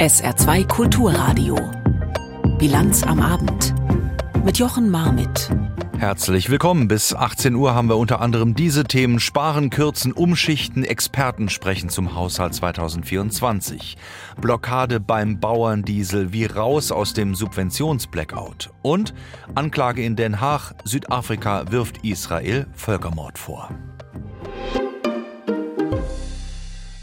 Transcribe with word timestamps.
SR2 0.00 0.66
Kulturradio. 0.66 1.56
Bilanz 2.58 3.02
am 3.02 3.20
Abend. 3.20 3.74
Mit 4.46 4.58
Jochen 4.58 4.88
Marmit. 4.88 5.50
Herzlich 5.98 6.48
willkommen. 6.48 6.88
Bis 6.88 7.14
18 7.14 7.54
Uhr 7.54 7.74
haben 7.74 7.90
wir 7.90 7.98
unter 7.98 8.22
anderem 8.22 8.54
diese 8.54 8.84
Themen 8.84 9.20
Sparen, 9.20 9.68
Kürzen, 9.68 10.12
Umschichten, 10.12 10.84
Experten 10.84 11.50
sprechen 11.50 11.90
zum 11.90 12.14
Haushalt 12.14 12.54
2024. 12.54 13.98
Blockade 14.40 15.00
beim 15.00 15.38
Bauerndiesel 15.38 16.32
wie 16.32 16.46
raus 16.46 16.92
aus 16.92 17.12
dem 17.12 17.34
Subventionsblackout. 17.34 18.70
Und 18.80 19.12
Anklage 19.54 20.02
in 20.02 20.16
Den 20.16 20.40
Haag, 20.40 20.76
Südafrika 20.84 21.70
wirft 21.72 22.02
Israel 22.06 22.66
Völkermord 22.72 23.38
vor. 23.38 23.68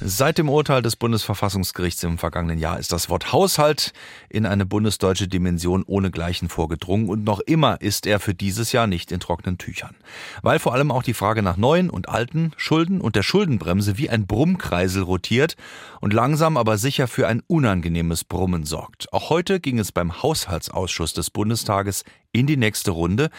Seit 0.10 0.38
dem 0.38 0.48
Urteil 0.48 0.82
des 0.82 0.96
Bundesverfassungsgerichts 0.96 2.02
im 2.04 2.18
vergangenen 2.18 2.60
Jahr 2.60 2.80
ist 2.80 2.94
das 2.94 3.10
Wort 3.10 3.34
Haushalt 3.34 3.92
in 4.30 4.46
eine 4.46 4.66
bundesdeutsche 4.66 5.28
Dimension 5.28 5.84
ohnegleichen 5.84 6.48
vorgedrungen 6.48 7.10
und 7.10 7.26
noch 7.26 7.42
immer 7.42 7.82
ist 7.82 8.08
er 8.08 8.22
für 8.22 8.34
dieses 8.34 8.72
Jahr 8.72 8.88
nicht 8.88 9.12
in 9.12 9.20
trockenen 9.20 9.58
Tüchern. 9.58 9.98
Weil 10.42 10.60
vor 10.60 10.74
allem 10.74 10.92
auch 10.92 11.04
die 11.04 11.14
Frage 11.14 11.42
nach 11.42 11.58
neuen 11.58 11.90
und 11.90 12.08
alten 12.08 12.54
Schulden 12.56 13.02
und 13.02 13.18
der 13.18 13.22
Schuldenbremse 13.22 13.98
wie 13.98 14.10
ein 14.10 14.28
Brummkreisel 14.28 15.04
rotiert 15.04 15.58
und 16.00 16.14
langsam 16.14 16.56
aber 16.56 16.78
sicher 16.78 17.10
für 17.10 17.28
ein 17.28 17.44
unangenehmes 17.46 18.24
Brummen 18.24 18.64
sorgt. 18.64 19.12
Auch 19.12 19.30
heute 19.30 19.60
ging 19.60 19.78
es 19.78 19.92
beim 19.92 20.24
Haushaltsausschuss 20.24 21.12
des 21.16 21.32
Bundestages 21.32 22.06
in 22.32 22.48
die 22.48 22.56
nächste 22.56 22.92
Runde. 22.92 23.30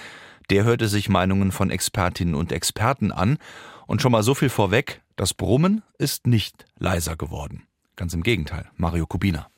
Der 0.50 0.64
hörte 0.64 0.88
sich 0.88 1.08
Meinungen 1.08 1.50
von 1.50 1.70
Expertinnen 1.70 2.34
und 2.34 2.52
Experten 2.52 3.10
an 3.10 3.38
und 3.86 4.02
schon 4.02 4.12
mal 4.12 4.22
so 4.22 4.34
viel 4.34 4.50
vorweg, 4.50 5.00
das 5.18 5.34
Brummen 5.34 5.82
ist 5.98 6.28
nicht 6.28 6.64
leiser 6.78 7.16
geworden. 7.16 7.64
Ganz 7.96 8.14
im 8.14 8.22
Gegenteil. 8.22 8.66
Mario 8.76 9.04
Kubina. 9.04 9.48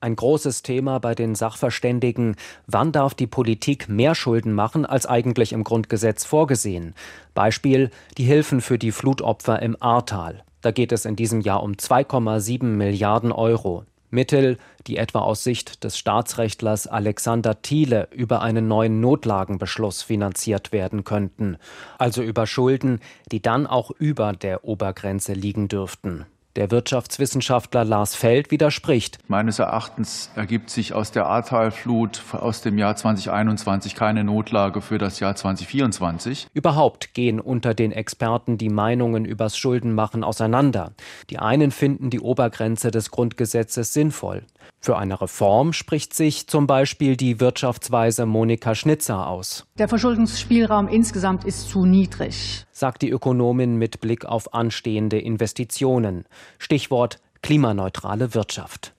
Ein 0.00 0.16
großes 0.16 0.62
Thema 0.62 0.98
bei 0.98 1.14
den 1.14 1.34
Sachverständigen. 1.34 2.36
Wann 2.66 2.92
darf 2.92 3.12
die 3.12 3.26
Politik 3.26 3.90
mehr 3.90 4.14
Schulden 4.14 4.54
machen 4.54 4.86
als 4.86 5.04
eigentlich 5.04 5.52
im 5.52 5.62
Grundgesetz 5.62 6.24
vorgesehen? 6.24 6.94
Beispiel 7.34 7.90
die 8.16 8.24
Hilfen 8.24 8.62
für 8.62 8.78
die 8.78 8.92
Flutopfer 8.92 9.60
im 9.60 9.76
Ahrtal. 9.78 10.42
Da 10.62 10.70
geht 10.70 10.92
es 10.92 11.04
in 11.04 11.16
diesem 11.16 11.42
Jahr 11.42 11.62
um 11.62 11.72
2,7 11.72 12.64
Milliarden 12.64 13.30
Euro. 13.30 13.84
Mittel, 14.10 14.58
die 14.86 14.96
etwa 14.96 15.20
aus 15.20 15.44
Sicht 15.44 15.84
des 15.84 15.98
Staatsrechtlers 15.98 16.86
Alexander 16.86 17.60
Thiele 17.62 18.08
über 18.10 18.42
einen 18.42 18.68
neuen 18.68 19.00
Notlagenbeschluss 19.00 20.02
finanziert 20.02 20.72
werden 20.72 21.04
könnten, 21.04 21.58
also 21.98 22.22
über 22.22 22.46
Schulden, 22.46 23.00
die 23.30 23.42
dann 23.42 23.66
auch 23.66 23.90
über 23.90 24.32
der 24.32 24.64
Obergrenze 24.64 25.32
liegen 25.32 25.68
dürften. 25.68 26.26
Der 26.58 26.72
Wirtschaftswissenschaftler 26.72 27.84
Lars 27.84 28.16
Feld 28.16 28.50
widerspricht. 28.50 29.18
Meines 29.28 29.60
Erachtens 29.60 30.28
ergibt 30.34 30.70
sich 30.70 30.92
aus 30.92 31.12
der 31.12 31.26
Ahrtalflut 31.26 32.20
aus 32.32 32.62
dem 32.62 32.78
Jahr 32.78 32.96
2021 32.96 33.94
keine 33.94 34.24
Notlage 34.24 34.80
für 34.80 34.98
das 34.98 35.20
Jahr 35.20 35.36
2024. 35.36 36.48
Überhaupt 36.54 37.14
gehen 37.14 37.38
unter 37.38 37.74
den 37.74 37.92
Experten 37.92 38.58
die 38.58 38.70
Meinungen 38.70 39.24
übers 39.24 39.56
Schuldenmachen 39.56 40.24
auseinander. 40.24 40.94
Die 41.30 41.38
einen 41.38 41.70
finden 41.70 42.10
die 42.10 42.18
Obergrenze 42.18 42.90
des 42.90 43.12
Grundgesetzes 43.12 43.92
sinnvoll. 43.92 44.42
Für 44.80 44.96
eine 44.96 45.20
Reform 45.20 45.72
spricht 45.72 46.14
sich 46.14 46.46
zum 46.46 46.66
Beispiel 46.66 47.16
die 47.16 47.40
Wirtschaftsweise 47.40 48.26
Monika 48.26 48.74
Schnitzer 48.74 49.26
aus. 49.26 49.66
Der 49.78 49.88
Verschuldungsspielraum 49.88 50.88
insgesamt 50.88 51.44
ist 51.44 51.68
zu 51.68 51.84
niedrig, 51.84 52.66
sagt 52.70 53.02
die 53.02 53.10
Ökonomin 53.10 53.76
mit 53.76 54.00
Blick 54.00 54.24
auf 54.24 54.54
anstehende 54.54 55.18
Investitionen. 55.18 56.24
Stichwort 56.58 57.20
klimaneutrale 57.42 58.34
Wirtschaft. 58.34 58.94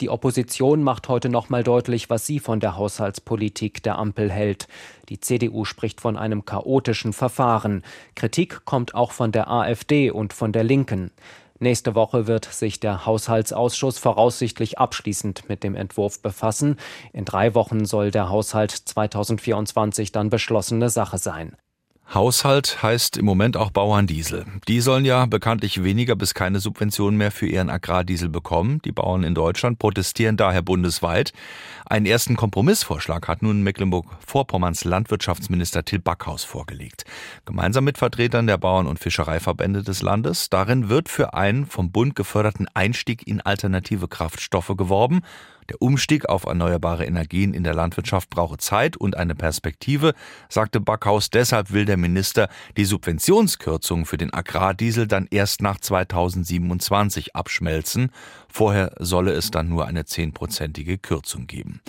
Die 0.00 0.08
Opposition 0.08 0.82
macht 0.82 1.08
heute 1.08 1.28
nochmal 1.28 1.62
deutlich, 1.62 2.10
was 2.10 2.26
sie 2.26 2.40
von 2.40 2.60
der 2.60 2.76
Haushaltspolitik 2.76 3.82
der 3.82 3.98
Ampel 3.98 4.30
hält. 4.30 4.66
Die 5.08 5.20
CDU 5.20 5.64
spricht 5.64 6.00
von 6.00 6.16
einem 6.16 6.44
chaotischen 6.44 7.12
Verfahren. 7.12 7.82
Kritik 8.14 8.64
kommt 8.64 8.94
auch 8.94 9.12
von 9.12 9.32
der 9.32 9.48
AfD 9.50 10.10
und 10.10 10.32
von 10.32 10.52
der 10.52 10.64
Linken. 10.64 11.12
Nächste 11.62 11.94
Woche 11.94 12.26
wird 12.26 12.46
sich 12.46 12.80
der 12.80 13.06
Haushaltsausschuss 13.06 13.96
voraussichtlich 13.96 14.80
abschließend 14.80 15.48
mit 15.48 15.62
dem 15.62 15.76
Entwurf 15.76 16.20
befassen. 16.20 16.74
In 17.12 17.24
drei 17.24 17.54
Wochen 17.54 17.84
soll 17.84 18.10
der 18.10 18.30
Haushalt 18.30 18.72
2024 18.72 20.10
dann 20.10 20.28
beschlossene 20.28 20.90
Sache 20.90 21.18
sein. 21.18 21.56
Haushalt 22.14 22.82
heißt 22.82 23.16
im 23.16 23.24
Moment 23.24 23.56
auch 23.56 23.70
Bauerndiesel. 23.70 24.44
Die 24.68 24.82
sollen 24.82 25.06
ja 25.06 25.24
bekanntlich 25.24 25.82
weniger 25.82 26.14
bis 26.14 26.34
keine 26.34 26.60
Subventionen 26.60 27.16
mehr 27.16 27.30
für 27.30 27.46
ihren 27.46 27.70
Agrardiesel 27.70 28.28
bekommen. 28.28 28.82
Die 28.84 28.92
Bauern 28.92 29.24
in 29.24 29.34
Deutschland 29.34 29.78
protestieren 29.78 30.36
daher 30.36 30.60
bundesweit. 30.60 31.32
Einen 31.86 32.04
ersten 32.04 32.36
Kompromissvorschlag 32.36 33.28
hat 33.28 33.40
nun 33.40 33.62
Mecklenburg-Vorpommerns 33.62 34.84
Landwirtschaftsminister 34.84 35.86
Till 35.86 36.00
Backhaus 36.00 36.44
vorgelegt. 36.44 37.04
Gemeinsam 37.46 37.84
mit 37.84 37.96
Vertretern 37.96 38.46
der 38.46 38.58
Bauern- 38.58 38.86
und 38.86 38.98
Fischereiverbände 38.98 39.82
des 39.82 40.02
Landes. 40.02 40.50
Darin 40.50 40.90
wird 40.90 41.08
für 41.08 41.32
einen 41.32 41.64
vom 41.64 41.92
Bund 41.92 42.14
geförderten 42.14 42.68
Einstieg 42.74 43.26
in 43.26 43.40
alternative 43.40 44.08
Kraftstoffe 44.08 44.74
geworben 44.76 45.22
der 45.72 45.80
Umstieg 45.80 46.28
auf 46.28 46.44
erneuerbare 46.44 47.06
Energien 47.06 47.54
in 47.54 47.64
der 47.64 47.72
Landwirtschaft 47.72 48.28
brauche 48.28 48.58
Zeit 48.58 48.94
und 48.94 49.16
eine 49.16 49.34
Perspektive, 49.34 50.12
sagte 50.50 50.80
Backhaus. 50.80 51.30
Deshalb 51.30 51.72
will 51.72 51.86
der 51.86 51.96
Minister 51.96 52.48
die 52.76 52.84
Subventionskürzungen 52.84 54.04
für 54.04 54.18
den 54.18 54.34
Agrardiesel 54.34 55.06
dann 55.06 55.26
erst 55.30 55.62
nach 55.62 55.80
2027 55.80 57.34
abschmelzen. 57.34 58.10
Vorher 58.48 58.92
solle 58.98 59.32
es 59.32 59.50
dann 59.50 59.70
nur 59.70 59.86
eine 59.86 60.04
zehnprozentige 60.04 60.98
Kürzung 60.98 61.46
geben. 61.46 61.80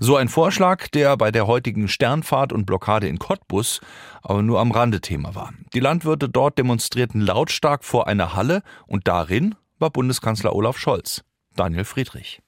So 0.00 0.16
ein 0.16 0.28
Vorschlag, 0.28 0.88
der 0.88 1.16
bei 1.16 1.30
der 1.30 1.46
heutigen 1.46 1.88
Sternfahrt 1.88 2.52
und 2.52 2.66
Blockade 2.66 3.08
in 3.08 3.18
Cottbus 3.18 3.80
aber 4.22 4.42
nur 4.42 4.60
am 4.60 4.70
Rande 4.70 5.00
Thema 5.00 5.34
war. 5.34 5.54
Die 5.72 5.80
Landwirte 5.80 6.28
dort 6.28 6.58
demonstrierten 6.58 7.22
lautstark 7.22 7.84
vor 7.84 8.06
einer 8.06 8.34
Halle 8.34 8.62
und 8.86 9.08
darin 9.08 9.54
war 9.78 9.88
Bundeskanzler 9.88 10.54
Olaf 10.54 10.76
Scholz. 10.76 11.24
Daniel 11.56 11.84
Friedrich. 11.84 12.42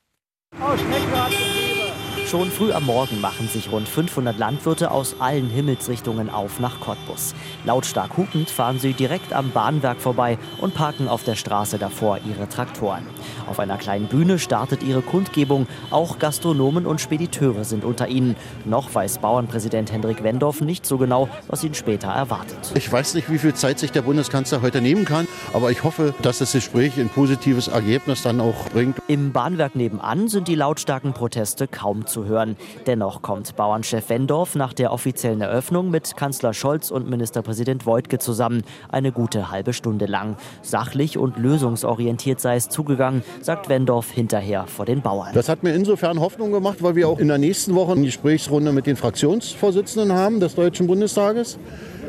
Oh, 0.60 1.51
Schon 2.32 2.50
früh 2.50 2.72
am 2.72 2.86
Morgen 2.86 3.20
machen 3.20 3.46
sich 3.46 3.70
rund 3.70 3.86
500 3.86 4.38
Landwirte 4.38 4.90
aus 4.90 5.16
allen 5.18 5.50
Himmelsrichtungen 5.50 6.30
auf 6.30 6.60
nach 6.60 6.80
Cottbus. 6.80 7.34
Lautstark 7.66 8.16
hupend 8.16 8.48
fahren 8.48 8.78
sie 8.78 8.94
direkt 8.94 9.34
am 9.34 9.50
Bahnwerk 9.50 10.00
vorbei 10.00 10.38
und 10.58 10.72
parken 10.72 11.08
auf 11.08 11.24
der 11.24 11.34
Straße 11.34 11.76
davor 11.76 12.20
ihre 12.26 12.48
Traktoren. 12.48 13.06
Auf 13.50 13.60
einer 13.60 13.76
kleinen 13.76 14.06
Bühne 14.06 14.38
startet 14.38 14.82
ihre 14.82 15.02
Kundgebung. 15.02 15.66
Auch 15.90 16.18
Gastronomen 16.18 16.86
und 16.86 17.02
Spediteure 17.02 17.64
sind 17.64 17.84
unter 17.84 18.08
ihnen. 18.08 18.34
Noch 18.64 18.94
weiß 18.94 19.18
Bauernpräsident 19.18 19.92
Hendrik 19.92 20.22
Wendorf 20.22 20.62
nicht 20.62 20.86
so 20.86 20.96
genau, 20.96 21.28
was 21.48 21.62
ihn 21.62 21.74
später 21.74 22.08
erwartet. 22.08 22.72
Ich 22.74 22.90
weiß 22.90 23.12
nicht, 23.12 23.30
wie 23.30 23.36
viel 23.36 23.52
Zeit 23.52 23.78
sich 23.78 23.92
der 23.92 24.00
Bundeskanzler 24.00 24.62
heute 24.62 24.80
nehmen 24.80 25.04
kann, 25.04 25.28
aber 25.52 25.70
ich 25.70 25.84
hoffe, 25.84 26.14
dass 26.22 26.38
das 26.38 26.52
Gespräch 26.52 26.98
ein 26.98 27.10
positives 27.10 27.68
Ergebnis 27.68 28.22
dann 28.22 28.40
auch 28.40 28.70
bringt. 28.70 28.96
Im 29.06 29.32
Bahnwerk 29.32 29.76
nebenan 29.76 30.28
sind 30.28 30.48
die 30.48 30.54
lautstarken 30.54 31.12
Proteste 31.12 31.68
kaum 31.68 32.06
zu 32.06 32.21
hören. 32.26 32.56
Dennoch 32.86 33.22
kommt 33.22 33.56
Bauernchef 33.56 34.08
Wendorf 34.08 34.54
nach 34.54 34.72
der 34.72 34.92
offiziellen 34.92 35.40
Eröffnung 35.40 35.90
mit 35.90 36.16
Kanzler 36.16 36.54
Scholz 36.54 36.90
und 36.90 37.08
Ministerpräsident 37.08 37.86
Woidke 37.86 38.18
zusammen. 38.18 38.62
Eine 38.90 39.12
gute 39.12 39.50
halbe 39.50 39.72
Stunde 39.72 40.06
lang. 40.06 40.36
Sachlich 40.62 41.18
und 41.18 41.38
lösungsorientiert 41.38 42.40
sei 42.40 42.56
es 42.56 42.68
zugegangen, 42.68 43.22
sagt 43.40 43.68
Wendorf 43.68 44.10
hinterher 44.10 44.66
vor 44.66 44.84
den 44.84 45.02
Bauern. 45.02 45.30
Das 45.34 45.48
hat 45.48 45.62
mir 45.62 45.74
insofern 45.74 46.20
Hoffnung 46.20 46.52
gemacht, 46.52 46.82
weil 46.82 46.96
wir 46.96 47.08
auch 47.08 47.18
in 47.18 47.28
der 47.28 47.38
nächsten 47.38 47.74
Woche 47.74 47.92
eine 47.92 48.02
Gesprächsrunde 48.02 48.72
mit 48.72 48.86
den 48.86 48.96
Fraktionsvorsitzenden 48.96 50.12
haben 50.12 50.40
des 50.40 50.54
Deutschen 50.54 50.86
Bundestages. 50.86 51.58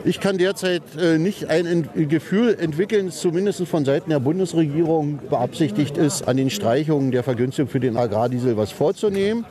Ich 0.06 0.20
kann 0.20 0.38
derzeit 0.38 0.84
äh, 1.00 1.18
nicht 1.18 1.50
ein 1.50 1.88
Gefühl 1.96 2.58
entwickeln, 2.60 3.10
zumindest 3.10 3.66
von 3.68 3.86
Seiten 3.86 4.10
der 4.10 4.20
Bundesregierung 4.20 5.20
beabsichtigt 5.30 5.98
ist, 5.98 6.28
an 6.28 6.36
den 6.36 6.50
Streichungen 6.50 7.12
der 7.12 7.24
Vergünstigung 7.24 7.70
für 7.70 7.80
den 7.80 7.96
Agrardiesel 7.96 8.58
was 8.58 8.72
vorzunehmen. 8.72 9.46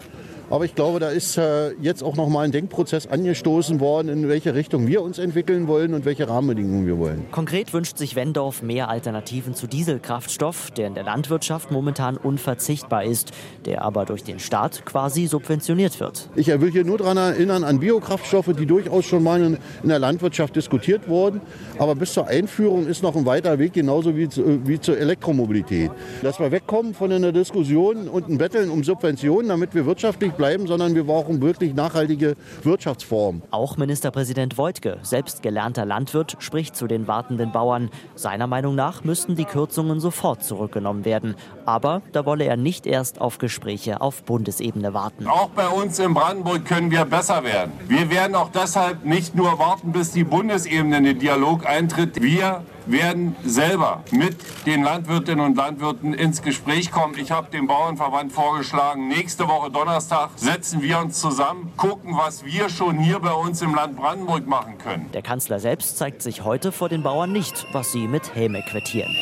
Aber 0.52 0.66
ich 0.66 0.74
glaube, 0.74 1.00
da 1.00 1.08
ist 1.08 1.38
äh, 1.38 1.70
jetzt 1.80 2.04
auch 2.04 2.14
nochmal 2.14 2.44
ein 2.44 2.52
Denkprozess 2.52 3.06
angestoßen 3.06 3.80
worden, 3.80 4.10
in 4.10 4.28
welche 4.28 4.54
Richtung 4.54 4.86
wir 4.86 5.00
uns 5.00 5.18
entwickeln 5.18 5.66
wollen 5.66 5.94
und 5.94 6.04
welche 6.04 6.28
Rahmenbedingungen 6.28 6.86
wir 6.86 6.98
wollen. 6.98 7.24
Konkret 7.30 7.72
wünscht 7.72 7.96
sich 7.96 8.16
Wendorf 8.16 8.60
mehr 8.60 8.90
Alternativen 8.90 9.54
zu 9.54 9.66
Dieselkraftstoff, 9.66 10.70
der 10.70 10.88
in 10.88 10.94
der 10.94 11.04
Landwirtschaft 11.04 11.70
momentan 11.70 12.18
unverzichtbar 12.18 13.04
ist, 13.04 13.30
der 13.64 13.80
aber 13.80 14.04
durch 14.04 14.24
den 14.24 14.40
Staat 14.40 14.84
quasi 14.84 15.26
subventioniert 15.26 16.00
wird. 16.00 16.28
Ich 16.36 16.48
will 16.48 16.70
hier 16.70 16.84
nur 16.84 16.98
daran 16.98 17.16
erinnern 17.16 17.64
an 17.64 17.80
Biokraftstoffe, 17.80 18.52
die 18.52 18.66
durchaus 18.66 19.06
schon 19.06 19.22
mal 19.22 19.40
in, 19.40 19.56
in 19.82 19.88
der 19.88 20.00
Landwirtschaft 20.00 20.54
diskutiert 20.54 21.08
wurden. 21.08 21.40
Aber 21.78 21.94
bis 21.94 22.12
zur 22.12 22.26
Einführung 22.26 22.86
ist 22.86 23.02
noch 23.02 23.16
ein 23.16 23.24
weiter 23.24 23.58
Weg, 23.58 23.72
genauso 23.72 24.18
wie, 24.18 24.28
zu, 24.28 24.68
wie 24.68 24.78
zur 24.78 24.98
Elektromobilität. 24.98 25.90
Dass 26.20 26.38
wir 26.38 26.52
wegkommen 26.52 26.92
von 26.92 27.10
einer 27.10 27.32
Diskussion 27.32 28.06
und 28.06 28.28
ein 28.28 28.36
Betteln 28.36 28.68
um 28.68 28.84
Subventionen, 28.84 29.48
damit 29.48 29.74
wir 29.74 29.86
wirtschaftlich 29.86 30.32
bleiben 30.32 30.41
bleiben, 30.42 30.66
sondern 30.66 30.96
wir 30.96 31.04
brauchen 31.04 31.40
wirklich 31.40 31.72
nachhaltige 31.72 32.34
Wirtschaftsformen. 32.64 33.42
Auch 33.52 33.76
Ministerpräsident 33.76 34.58
Voigtke, 34.58 34.98
selbst 35.02 35.40
gelernter 35.40 35.84
Landwirt, 35.84 36.34
spricht 36.40 36.74
zu 36.74 36.88
den 36.88 37.06
wartenden 37.06 37.52
Bauern. 37.52 37.90
Seiner 38.16 38.48
Meinung 38.48 38.74
nach 38.74 39.04
müssten 39.04 39.36
die 39.36 39.44
Kürzungen 39.44 40.00
sofort 40.00 40.42
zurückgenommen 40.42 41.04
werden. 41.04 41.36
Aber 41.64 42.02
da 42.10 42.26
wolle 42.26 42.42
er 42.42 42.56
nicht 42.56 42.88
erst 42.88 43.20
auf 43.20 43.38
Gespräche 43.38 44.00
auf 44.00 44.24
Bundesebene 44.24 44.92
warten. 44.92 45.28
Auch 45.28 45.50
bei 45.50 45.68
uns 45.68 46.00
in 46.00 46.12
Brandenburg 46.12 46.64
können 46.64 46.90
wir 46.90 47.04
besser 47.04 47.44
werden. 47.44 47.70
Wir 47.86 48.10
werden 48.10 48.34
auch 48.34 48.50
deshalb 48.50 49.04
nicht 49.04 49.36
nur 49.36 49.60
warten, 49.60 49.92
bis 49.92 50.10
die 50.10 50.24
Bundesebene 50.24 50.96
in 50.96 51.04
den 51.04 51.18
Dialog 51.20 51.66
eintritt. 51.66 52.20
Wir 52.20 52.64
werden 52.86 53.36
selber 53.44 54.02
mit 54.10 54.36
den 54.66 54.82
Landwirtinnen 54.82 55.44
und 55.44 55.56
Landwirten 55.56 56.14
ins 56.14 56.42
Gespräch 56.42 56.90
kommen. 56.90 57.14
Ich 57.18 57.30
habe 57.30 57.50
dem 57.50 57.66
Bauernverband 57.66 58.32
vorgeschlagen, 58.32 59.08
nächste 59.08 59.48
Woche 59.48 59.70
Donnerstag 59.70 60.30
setzen 60.36 60.82
wir 60.82 60.98
uns 60.98 61.20
zusammen, 61.20 61.72
gucken, 61.76 62.16
was 62.16 62.44
wir 62.44 62.68
schon 62.68 62.98
hier 62.98 63.18
bei 63.18 63.32
uns 63.32 63.62
im 63.62 63.74
Land 63.74 63.96
Brandenburg 63.96 64.46
machen 64.46 64.78
können. 64.78 65.10
Der 65.12 65.22
Kanzler 65.22 65.60
selbst 65.60 65.98
zeigt 65.98 66.22
sich 66.22 66.44
heute 66.44 66.72
vor 66.72 66.88
den 66.88 67.02
Bauern 67.02 67.32
nicht, 67.32 67.66
was 67.72 67.92
sie 67.92 68.06
mit 68.06 68.34
Häme 68.34 68.62
quittieren. 68.62 69.14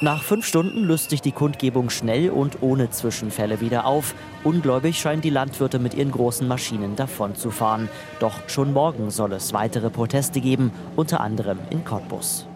Nach 0.00 0.22
fünf 0.22 0.46
Stunden 0.46 0.84
löst 0.84 1.10
sich 1.10 1.20
die 1.20 1.32
Kundgebung 1.32 1.90
schnell 1.90 2.30
und 2.30 2.62
ohne 2.62 2.90
Zwischenfälle 2.90 3.60
wieder 3.60 3.84
auf. 3.84 4.14
Ungläubig 4.44 4.98
scheinen 4.98 5.22
die 5.22 5.30
Landwirte 5.30 5.78
mit 5.78 5.94
ihren 5.94 6.10
großen 6.10 6.46
Maschinen 6.46 6.96
davonzufahren. 6.96 7.88
Doch 8.20 8.48
schon 8.48 8.72
morgen 8.72 9.10
soll 9.10 9.32
es 9.32 9.52
weitere 9.52 9.90
Proteste 9.90 10.40
geben, 10.40 10.72
unter 10.96 11.20
anderem 11.20 11.58
in 11.70 11.84
Cottbus. 11.84 12.46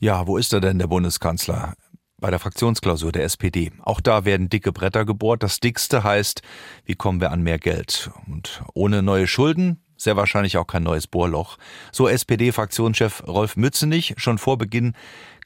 Ja, 0.00 0.26
wo 0.26 0.36
ist 0.36 0.52
er 0.52 0.60
denn, 0.60 0.78
der 0.78 0.86
Bundeskanzler? 0.86 1.74
Bei 2.20 2.30
der 2.30 2.38
Fraktionsklausur 2.38 3.12
der 3.12 3.24
SPD. 3.24 3.72
Auch 3.82 4.00
da 4.00 4.24
werden 4.24 4.48
dicke 4.48 4.72
Bretter 4.72 5.04
gebohrt. 5.04 5.42
Das 5.42 5.60
dickste 5.60 6.04
heißt, 6.04 6.42
wie 6.84 6.94
kommen 6.94 7.20
wir 7.20 7.30
an 7.30 7.42
mehr 7.42 7.58
Geld? 7.58 8.10
Und 8.26 8.62
ohne 8.72 9.02
neue 9.02 9.26
Schulden 9.26 9.84
sehr 9.96 10.16
wahrscheinlich 10.16 10.56
auch 10.58 10.66
kein 10.66 10.82
neues 10.82 11.06
Bohrloch. 11.06 11.56
So 11.92 12.08
SPD-Fraktionschef 12.08 13.26
Rolf 13.26 13.56
Mützenich 13.56 14.14
schon 14.18 14.38
vor 14.38 14.58
Beginn 14.58 14.94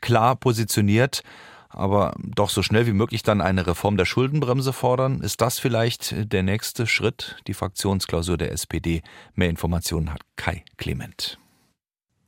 klar 0.01 0.37
positioniert 0.37 1.23
aber 1.79 2.15
doch 2.19 2.51
so 2.51 2.63
schnell 2.63 2.87
wie 2.87 2.93
möglich 2.93 3.23
dann 3.23 3.41
eine 3.41 3.67
Reform 3.67 3.97
der 3.97 4.05
Schuldenbremse 4.05 4.73
fordern. 4.73 5.21
Ist 5.21 5.41
das 5.41 5.59
vielleicht 5.59 6.33
der 6.33 6.43
nächste 6.43 6.87
Schritt? 6.87 7.37
Die 7.47 7.55
Fraktionsklausur 7.55 8.37
der 8.37 8.53
SPD. 8.53 9.03
Mehr 9.35 9.49
Informationen 9.49 10.13
hat 10.13 10.21
Kai 10.37 10.65
Clement. 10.77 11.39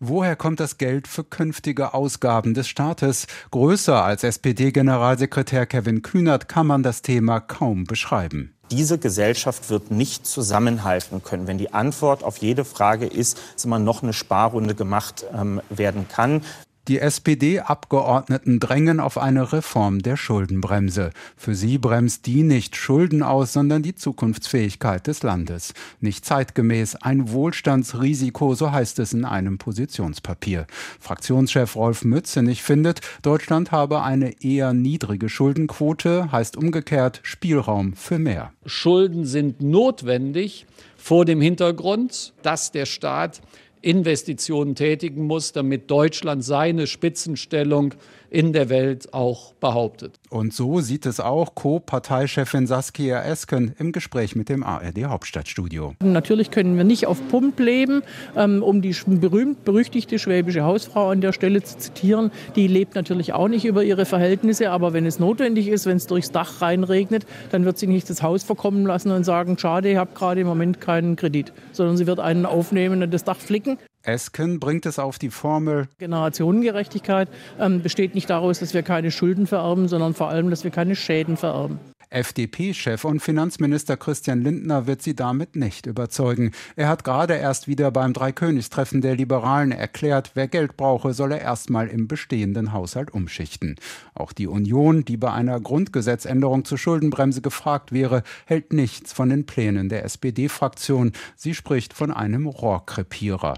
Woher 0.02 0.34
kommt 0.34 0.60
das 0.60 0.78
Geld 0.78 1.06
für 1.06 1.24
künftige 1.24 1.92
Ausgaben 1.92 2.54
des 2.54 2.68
Staates? 2.68 3.26
Größer 3.50 4.02
als 4.02 4.24
SPD-Generalsekretär 4.24 5.66
Kevin 5.66 6.00
Kühnert 6.00 6.48
kann 6.48 6.66
man 6.66 6.82
das 6.82 7.02
Thema 7.02 7.38
kaum 7.40 7.84
beschreiben. 7.84 8.54
Diese 8.70 8.98
Gesellschaft 8.98 9.68
wird 9.68 9.90
nicht 9.90 10.26
zusammenhalten 10.26 11.22
können, 11.22 11.46
wenn 11.46 11.58
die 11.58 11.74
Antwort 11.74 12.24
auf 12.24 12.38
jede 12.38 12.64
Frage 12.64 13.04
ist, 13.04 13.38
dass 13.54 13.66
immer 13.66 13.78
noch 13.78 14.02
eine 14.02 14.14
Sparrunde 14.14 14.74
gemacht 14.74 15.26
ähm, 15.34 15.60
werden 15.68 16.06
kann. 16.08 16.42
Die 16.88 16.98
SPD-Abgeordneten 16.98 18.58
drängen 18.58 19.00
auf 19.00 19.18
eine 19.18 19.52
Reform 19.52 20.00
der 20.00 20.16
Schuldenbremse. 20.16 21.10
Für 21.36 21.54
sie 21.54 21.76
bremst 21.76 22.26
die 22.26 22.42
nicht 22.42 22.74
Schulden 22.74 23.22
aus, 23.22 23.52
sondern 23.52 23.82
die 23.82 23.94
Zukunftsfähigkeit 23.94 25.06
des 25.06 25.22
Landes. 25.22 25.74
Nicht 26.00 26.24
zeitgemäß, 26.24 26.96
ein 26.96 27.30
Wohlstandsrisiko, 27.30 28.54
so 28.54 28.72
heißt 28.72 28.98
es 28.98 29.12
in 29.12 29.26
einem 29.26 29.58
Positionspapier. 29.58 30.66
Fraktionschef 30.98 31.76
Rolf 31.76 32.02
Mützenich 32.04 32.62
findet, 32.62 33.00
Deutschland 33.22 33.72
habe 33.72 34.02
eine 34.02 34.42
eher 34.42 34.72
niedrige 34.72 35.28
Schuldenquote, 35.28 36.32
heißt 36.32 36.56
umgekehrt 36.56 37.20
Spielraum 37.22 37.92
für 37.92 38.18
mehr. 38.18 38.52
Schulden 38.64 39.26
sind 39.26 39.60
notwendig 39.60 40.66
vor 40.96 41.26
dem 41.26 41.40
Hintergrund, 41.40 42.32
dass 42.42 42.72
der 42.72 42.86
Staat 42.86 43.42
Investitionen 43.82 44.74
tätigen 44.74 45.26
muss, 45.26 45.52
damit 45.52 45.90
Deutschland 45.90 46.44
seine 46.44 46.86
Spitzenstellung 46.86 47.94
in 48.30 48.52
der 48.52 48.68
Welt 48.68 49.12
auch 49.12 49.52
behauptet. 49.54 50.18
Und 50.30 50.54
so 50.54 50.80
sieht 50.80 51.04
es 51.04 51.20
auch 51.20 51.54
Co-Parteichefin 51.54 52.66
Saskia 52.66 53.22
Esken 53.22 53.74
im 53.78 53.92
Gespräch 53.92 54.36
mit 54.36 54.48
dem 54.48 54.62
ARD 54.62 55.04
Hauptstadtstudio. 55.04 55.94
Natürlich 56.02 56.50
können 56.50 56.76
wir 56.76 56.84
nicht 56.84 57.06
auf 57.06 57.18
Pump 57.28 57.58
leben, 57.58 58.02
ähm, 58.36 58.62
um 58.62 58.80
die 58.80 58.94
berühmt-berüchtigte 59.04 60.18
schwäbische 60.18 60.62
Hausfrau 60.62 61.10
an 61.10 61.20
der 61.20 61.32
Stelle 61.32 61.62
zu 61.62 61.76
zitieren. 61.78 62.30
Die 62.54 62.68
lebt 62.68 62.94
natürlich 62.94 63.32
auch 63.32 63.48
nicht 63.48 63.64
über 63.64 63.82
ihre 63.82 64.06
Verhältnisse, 64.06 64.70
aber 64.70 64.92
wenn 64.92 65.06
es 65.06 65.18
notwendig 65.18 65.68
ist, 65.68 65.86
wenn 65.86 65.96
es 65.96 66.06
durchs 66.06 66.30
Dach 66.30 66.62
reinregnet, 66.62 67.26
dann 67.50 67.64
wird 67.64 67.78
sie 67.78 67.88
nicht 67.88 68.08
das 68.08 68.22
Haus 68.22 68.44
verkommen 68.44 68.86
lassen 68.86 69.10
und 69.10 69.24
sagen, 69.24 69.58
schade, 69.58 69.90
ich 69.90 69.96
habe 69.96 70.12
gerade 70.14 70.40
im 70.40 70.46
Moment 70.46 70.80
keinen 70.80 71.16
Kredit, 71.16 71.52
sondern 71.72 71.96
sie 71.96 72.06
wird 72.06 72.20
einen 72.20 72.46
aufnehmen 72.46 73.02
und 73.02 73.12
das 73.12 73.24
Dach 73.24 73.38
flicken. 73.38 73.78
Esken 74.02 74.60
bringt 74.60 74.86
es 74.86 74.98
auf 74.98 75.18
die 75.18 75.30
Formel. 75.30 75.88
Generationengerechtigkeit 75.98 77.28
ähm, 77.58 77.82
besteht 77.82 78.14
nicht 78.14 78.30
daraus, 78.30 78.60
dass 78.60 78.74
wir 78.74 78.82
keine 78.82 79.10
Schulden 79.10 79.46
vererben, 79.46 79.88
sondern 79.88 80.14
vor 80.14 80.28
allem, 80.28 80.50
dass 80.50 80.64
wir 80.64 80.70
keine 80.70 80.96
Schäden 80.96 81.36
vererben. 81.36 81.78
FDP-Chef 82.10 83.04
und 83.04 83.20
Finanzminister 83.20 83.96
Christian 83.96 84.42
Lindner 84.42 84.88
wird 84.88 85.00
sie 85.00 85.14
damit 85.14 85.54
nicht 85.54 85.86
überzeugen. 85.86 86.50
Er 86.74 86.88
hat 86.88 87.04
gerade 87.04 87.34
erst 87.34 87.68
wieder 87.68 87.92
beim 87.92 88.12
Dreikönigstreffen 88.12 89.00
der 89.00 89.14
Liberalen 89.14 89.70
erklärt, 89.70 90.32
wer 90.34 90.48
Geld 90.48 90.76
brauche, 90.76 91.14
solle 91.14 91.38
erstmal 91.38 91.86
im 91.86 92.08
bestehenden 92.08 92.72
Haushalt 92.72 93.12
umschichten. 93.12 93.76
Auch 94.12 94.32
die 94.32 94.48
Union, 94.48 95.04
die 95.04 95.16
bei 95.16 95.32
einer 95.32 95.60
Grundgesetzänderung 95.60 96.64
zur 96.64 96.78
Schuldenbremse 96.78 97.42
gefragt 97.42 97.92
wäre, 97.92 98.24
hält 98.44 98.72
nichts 98.72 99.12
von 99.12 99.28
den 99.28 99.46
Plänen 99.46 99.88
der 99.88 100.04
SPD-Fraktion. 100.04 101.12
Sie 101.36 101.54
spricht 101.54 101.94
von 101.94 102.10
einem 102.10 102.46
Rohrkrepierer. 102.46 103.54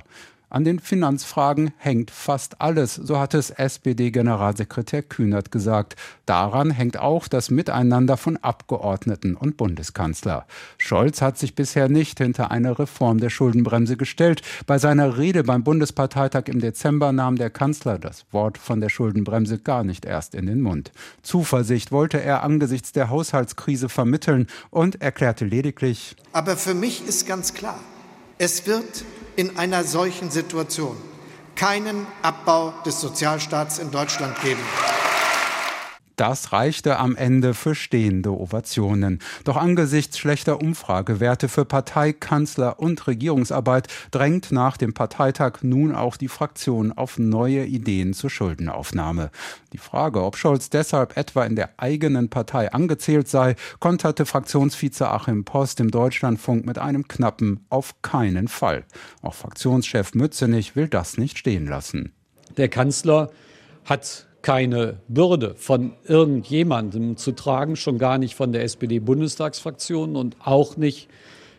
An 0.52 0.64
den 0.64 0.80
Finanzfragen 0.80 1.72
hängt 1.78 2.10
fast 2.10 2.60
alles, 2.60 2.94
so 2.94 3.18
hat 3.18 3.32
es 3.32 3.48
SPD-Generalsekretär 3.48 5.02
Kühnert 5.02 5.50
gesagt. 5.50 5.96
Daran 6.26 6.70
hängt 6.70 6.98
auch 6.98 7.26
das 7.26 7.50
Miteinander 7.50 8.18
von 8.18 8.36
Abgeordneten 8.36 9.34
und 9.34 9.56
Bundeskanzler. 9.56 10.44
Scholz 10.76 11.22
hat 11.22 11.38
sich 11.38 11.54
bisher 11.54 11.88
nicht 11.88 12.18
hinter 12.18 12.50
eine 12.50 12.78
Reform 12.78 13.18
der 13.18 13.30
Schuldenbremse 13.30 13.96
gestellt. 13.96 14.42
Bei 14.66 14.76
seiner 14.76 15.16
Rede 15.16 15.42
beim 15.42 15.64
Bundesparteitag 15.64 16.48
im 16.48 16.60
Dezember 16.60 17.12
nahm 17.12 17.36
der 17.36 17.48
Kanzler 17.48 17.98
das 17.98 18.26
Wort 18.30 18.58
von 18.58 18.82
der 18.82 18.90
Schuldenbremse 18.90 19.58
gar 19.58 19.84
nicht 19.84 20.04
erst 20.04 20.34
in 20.34 20.44
den 20.44 20.60
Mund. 20.60 20.92
Zuversicht 21.22 21.92
wollte 21.92 22.20
er 22.20 22.42
angesichts 22.42 22.92
der 22.92 23.08
Haushaltskrise 23.08 23.88
vermitteln 23.88 24.48
und 24.68 25.00
erklärte 25.00 25.46
lediglich 25.46 26.14
Aber 26.34 26.58
für 26.58 26.74
mich 26.74 27.08
ist 27.08 27.26
ganz 27.26 27.54
klar, 27.54 27.80
es 28.42 28.66
wird 28.66 29.04
in 29.36 29.56
einer 29.56 29.84
solchen 29.84 30.32
Situation 30.32 30.96
keinen 31.54 32.08
Abbau 32.22 32.74
des 32.84 33.00
Sozialstaats 33.00 33.78
in 33.78 33.92
Deutschland 33.92 34.36
geben. 34.42 34.58
Das 36.22 36.52
reichte 36.52 37.00
am 37.00 37.16
Ende 37.16 37.52
für 37.52 37.74
stehende 37.74 38.30
Ovationen. 38.30 39.18
Doch 39.42 39.56
angesichts 39.56 40.18
schlechter 40.18 40.60
Umfragewerte 40.60 41.48
für 41.48 41.64
Partei, 41.64 42.12
Kanzler 42.12 42.78
und 42.78 43.08
Regierungsarbeit 43.08 43.88
drängt 44.12 44.52
nach 44.52 44.76
dem 44.76 44.94
Parteitag 44.94 45.62
nun 45.62 45.92
auch 45.92 46.16
die 46.16 46.28
Fraktion 46.28 46.92
auf 46.92 47.18
neue 47.18 47.64
Ideen 47.64 48.14
zur 48.14 48.30
Schuldenaufnahme. 48.30 49.32
Die 49.72 49.78
Frage, 49.78 50.22
ob 50.22 50.36
Scholz 50.36 50.70
deshalb 50.70 51.16
etwa 51.16 51.42
in 51.44 51.56
der 51.56 51.70
eigenen 51.78 52.30
Partei 52.30 52.72
angezählt 52.72 53.26
sei, 53.26 53.56
konterte 53.80 54.24
Fraktionsvize 54.24 55.10
Achim 55.10 55.44
Post 55.44 55.80
im 55.80 55.90
Deutschlandfunk 55.90 56.64
mit 56.64 56.78
einem 56.78 57.08
knappen 57.08 57.66
Auf 57.68 58.00
keinen 58.00 58.46
Fall. 58.46 58.84
Auch 59.22 59.34
Fraktionschef 59.34 60.14
Mützenich 60.14 60.76
will 60.76 60.86
das 60.86 61.18
nicht 61.18 61.36
stehen 61.36 61.66
lassen. 61.66 62.12
Der 62.56 62.68
Kanzler 62.68 63.32
hat 63.84 64.28
keine 64.42 64.98
Bürde 65.08 65.54
von 65.56 65.92
irgendjemandem 66.04 67.16
zu 67.16 67.32
tragen, 67.32 67.76
schon 67.76 67.98
gar 67.98 68.18
nicht 68.18 68.34
von 68.34 68.52
der 68.52 68.64
SPD-Bundestagsfraktion 68.64 70.16
und 70.16 70.36
auch 70.44 70.76
nicht 70.76 71.08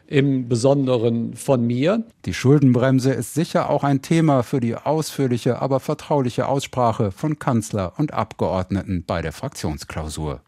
im 0.07 0.49
Besonderen 0.49 1.33
von 1.33 1.65
mir. 1.65 2.03
Die 2.25 2.33
Schuldenbremse 2.33 3.11
ist 3.13 3.33
sicher 3.33 3.69
auch 3.69 3.83
ein 3.83 4.01
Thema 4.01 4.43
für 4.43 4.59
die 4.59 4.75
ausführliche, 4.75 5.61
aber 5.61 5.79
vertrauliche 5.79 6.47
Aussprache 6.47 7.11
von 7.11 7.39
Kanzler 7.39 7.93
und 7.97 8.13
Abgeordneten 8.13 9.05
bei 9.05 9.21
der 9.21 9.31
Fraktionsklausur. 9.31 10.41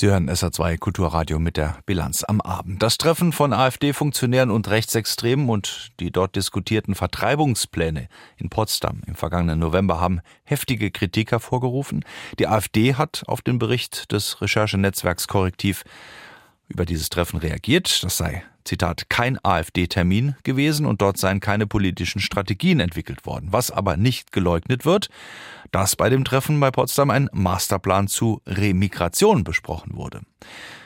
Sie 0.00 0.06
hören 0.06 0.30
SA2 0.30 0.78
Kulturradio 0.78 1.40
mit 1.40 1.56
der 1.56 1.78
Bilanz 1.84 2.22
am 2.22 2.40
Abend. 2.40 2.80
Das 2.84 2.98
Treffen 2.98 3.32
von 3.32 3.52
AfD-Funktionären 3.52 4.48
und 4.48 4.68
Rechtsextremen 4.68 5.48
und 5.48 5.90
die 5.98 6.12
dort 6.12 6.36
diskutierten 6.36 6.94
Vertreibungspläne 6.94 8.06
in 8.36 8.48
Potsdam 8.48 9.00
im 9.08 9.16
vergangenen 9.16 9.58
November 9.58 10.00
haben 10.00 10.20
heftige 10.44 10.92
Kritik 10.92 11.32
hervorgerufen. 11.32 12.04
Die 12.38 12.46
AfD 12.46 12.94
hat 12.94 13.24
auf 13.26 13.42
den 13.42 13.58
Bericht 13.58 14.12
des 14.12 14.40
Recherchenetzwerks 14.40 15.26
Korrektiv 15.26 15.82
über 16.68 16.86
dieses 16.86 17.08
Treffen 17.08 17.38
reagiert. 17.38 18.02
Das 18.04 18.16
sei 18.16 18.44
Zitat, 18.64 19.08
kein 19.08 19.38
AfD-Termin 19.42 20.36
gewesen 20.42 20.84
und 20.84 21.00
dort 21.00 21.16
seien 21.16 21.40
keine 21.40 21.66
politischen 21.66 22.20
Strategien 22.20 22.80
entwickelt 22.80 23.24
worden. 23.24 23.48
Was 23.50 23.70
aber 23.70 23.96
nicht 23.96 24.30
geleugnet 24.30 24.84
wird, 24.84 25.08
dass 25.70 25.96
bei 25.96 26.10
dem 26.10 26.24
Treffen 26.24 26.60
bei 26.60 26.70
Potsdam 26.70 27.10
ein 27.10 27.30
Masterplan 27.32 28.08
zu 28.08 28.42
Remigration 28.46 29.42
besprochen 29.42 29.96
wurde. 29.96 30.20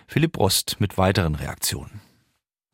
Philipp 0.07 0.39
Rost 0.39 0.77
mit 0.79 0.97
weiteren 0.97 1.35
Reaktionen. 1.35 2.01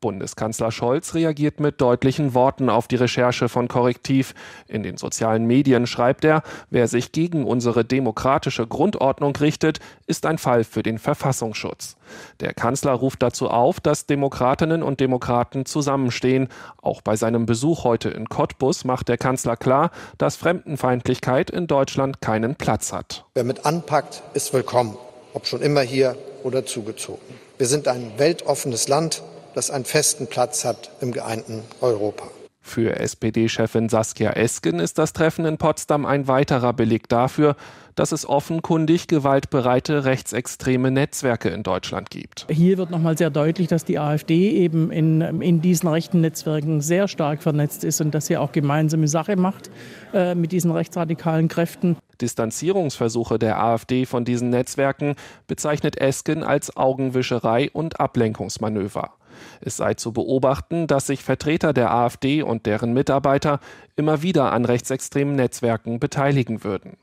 Bundeskanzler 0.00 0.70
Scholz 0.70 1.14
reagiert 1.14 1.60
mit 1.60 1.80
deutlichen 1.80 2.34
Worten 2.34 2.70
auf 2.70 2.88
die 2.88 2.96
Recherche 2.96 3.48
von 3.48 3.68
Korrektiv. 3.68 4.34
In 4.68 4.82
den 4.82 4.96
sozialen 4.96 5.46
Medien 5.46 5.86
schreibt 5.86 6.24
er, 6.24 6.42
wer 6.70 6.86
sich 6.86 7.12
gegen 7.12 7.44
unsere 7.44 7.84
demokratische 7.84 8.66
Grundordnung 8.66 9.34
richtet, 9.36 9.80
ist 10.06 10.26
ein 10.26 10.38
Fall 10.38 10.64
für 10.64 10.82
den 10.82 10.98
Verfassungsschutz. 10.98 11.96
Der 12.40 12.54
Kanzler 12.54 12.92
ruft 12.92 13.22
dazu 13.22 13.48
auf, 13.48 13.80
dass 13.80 14.06
Demokratinnen 14.06 14.82
und 14.82 15.00
Demokraten 15.00 15.66
zusammenstehen. 15.66 16.48
Auch 16.80 17.02
bei 17.02 17.16
seinem 17.16 17.46
Besuch 17.46 17.84
heute 17.84 18.08
in 18.10 18.28
Cottbus 18.28 18.84
macht 18.84 19.08
der 19.08 19.18
Kanzler 19.18 19.56
klar, 19.56 19.90
dass 20.16 20.36
Fremdenfeindlichkeit 20.36 21.50
in 21.50 21.66
Deutschland 21.66 22.20
keinen 22.20 22.54
Platz 22.54 22.92
hat. 22.92 23.24
Wer 23.34 23.44
mit 23.44 23.66
anpackt, 23.66 24.22
ist 24.34 24.52
willkommen, 24.52 24.96
ob 25.34 25.46
schon 25.46 25.60
immer 25.60 25.82
hier 25.82 26.16
oder 26.44 26.64
zugezogen. 26.64 27.20
Wir 27.58 27.66
sind 27.66 27.88
ein 27.88 28.12
weltoffenes 28.16 28.88
Land 28.88 29.22
das 29.58 29.72
einen 29.72 29.84
festen 29.84 30.28
Platz 30.28 30.64
hat 30.64 30.90
im 31.00 31.10
geeinten 31.10 31.64
Europa. 31.80 32.30
Für 32.60 32.96
SPD-Chefin 32.96 33.88
Saskia 33.88 34.30
Esken 34.30 34.78
ist 34.78 34.98
das 34.98 35.12
Treffen 35.12 35.44
in 35.46 35.58
Potsdam 35.58 36.06
ein 36.06 36.28
weiterer 36.28 36.72
Beleg 36.72 37.08
dafür, 37.08 37.56
dass 37.96 38.12
es 38.12 38.28
offenkundig 38.28 39.08
gewaltbereite 39.08 40.04
rechtsextreme 40.04 40.92
Netzwerke 40.92 41.48
in 41.48 41.64
Deutschland 41.64 42.10
gibt. 42.10 42.46
Hier 42.48 42.78
wird 42.78 42.90
nochmal 42.90 43.18
sehr 43.18 43.30
deutlich, 43.30 43.66
dass 43.66 43.84
die 43.84 43.98
AfD 43.98 44.50
eben 44.50 44.92
in, 44.92 45.22
in 45.40 45.60
diesen 45.60 45.88
rechten 45.88 46.20
Netzwerken 46.20 46.80
sehr 46.80 47.08
stark 47.08 47.42
vernetzt 47.42 47.82
ist 47.82 48.00
und 48.00 48.14
dass 48.14 48.26
sie 48.26 48.36
auch 48.36 48.52
gemeinsame 48.52 49.08
Sache 49.08 49.34
macht 49.34 49.70
äh, 50.14 50.36
mit 50.36 50.52
diesen 50.52 50.70
rechtsradikalen 50.70 51.48
Kräften. 51.48 51.96
Distanzierungsversuche 52.20 53.40
der 53.40 53.60
AfD 53.60 54.06
von 54.06 54.24
diesen 54.24 54.50
Netzwerken 54.50 55.16
bezeichnet 55.48 56.00
Esken 56.00 56.44
als 56.44 56.76
Augenwischerei 56.76 57.70
und 57.72 57.98
Ablenkungsmanöver. 57.98 59.14
Es 59.60 59.76
sei 59.76 59.94
zu 59.94 60.12
beobachten, 60.12 60.86
dass 60.86 61.06
sich 61.06 61.22
Vertreter 61.22 61.72
der 61.72 61.92
AfD 61.92 62.42
und 62.42 62.66
deren 62.66 62.92
Mitarbeiter 62.92 63.60
immer 63.96 64.22
wieder 64.22 64.52
an 64.52 64.64
rechtsextremen 64.64 65.36
Netzwerken 65.36 66.00
beteiligen 66.00 66.64
würden. 66.64 66.96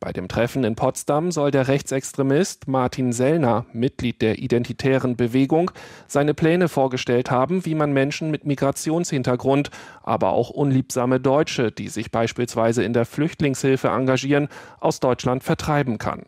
Bei 0.00 0.12
dem 0.12 0.28
Treffen 0.28 0.64
in 0.64 0.76
Potsdam 0.76 1.30
soll 1.32 1.50
der 1.50 1.68
Rechtsextremist 1.68 2.68
Martin 2.68 3.12
Sellner, 3.12 3.64
Mitglied 3.72 4.20
der 4.20 4.38
Identitären 4.38 5.16
Bewegung, 5.16 5.70
seine 6.06 6.34
Pläne 6.34 6.68
vorgestellt 6.68 7.30
haben, 7.30 7.64
wie 7.64 7.74
man 7.74 7.92
Menschen 7.92 8.30
mit 8.30 8.44
Migrationshintergrund, 8.44 9.70
aber 10.02 10.32
auch 10.32 10.50
unliebsame 10.50 11.20
Deutsche, 11.20 11.72
die 11.72 11.88
sich 11.88 12.10
beispielsweise 12.10 12.84
in 12.84 12.92
der 12.92 13.06
Flüchtlingshilfe 13.06 13.88
engagieren, 13.88 14.48
aus 14.78 15.00
Deutschland 15.00 15.42
vertreiben 15.42 15.96
kann. 15.96 16.26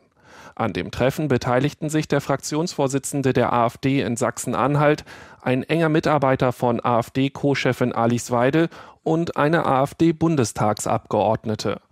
An 0.56 0.72
dem 0.72 0.90
Treffen 0.90 1.28
beteiligten 1.28 1.88
sich 1.90 2.08
der 2.08 2.22
Fraktionsvorsitzende 2.22 3.34
der 3.34 3.52
AfD 3.52 4.00
in 4.00 4.16
Sachsen-Anhalt, 4.16 5.04
ein 5.42 5.62
enger 5.62 5.90
Mitarbeiter 5.90 6.52
von 6.52 6.82
AfD-Co-Chefin 6.82 7.92
Alice 7.92 8.30
Weidel 8.30 8.70
und 9.02 9.36
eine 9.36 9.66
AfD-Bundestagsabgeordnete. 9.66 11.82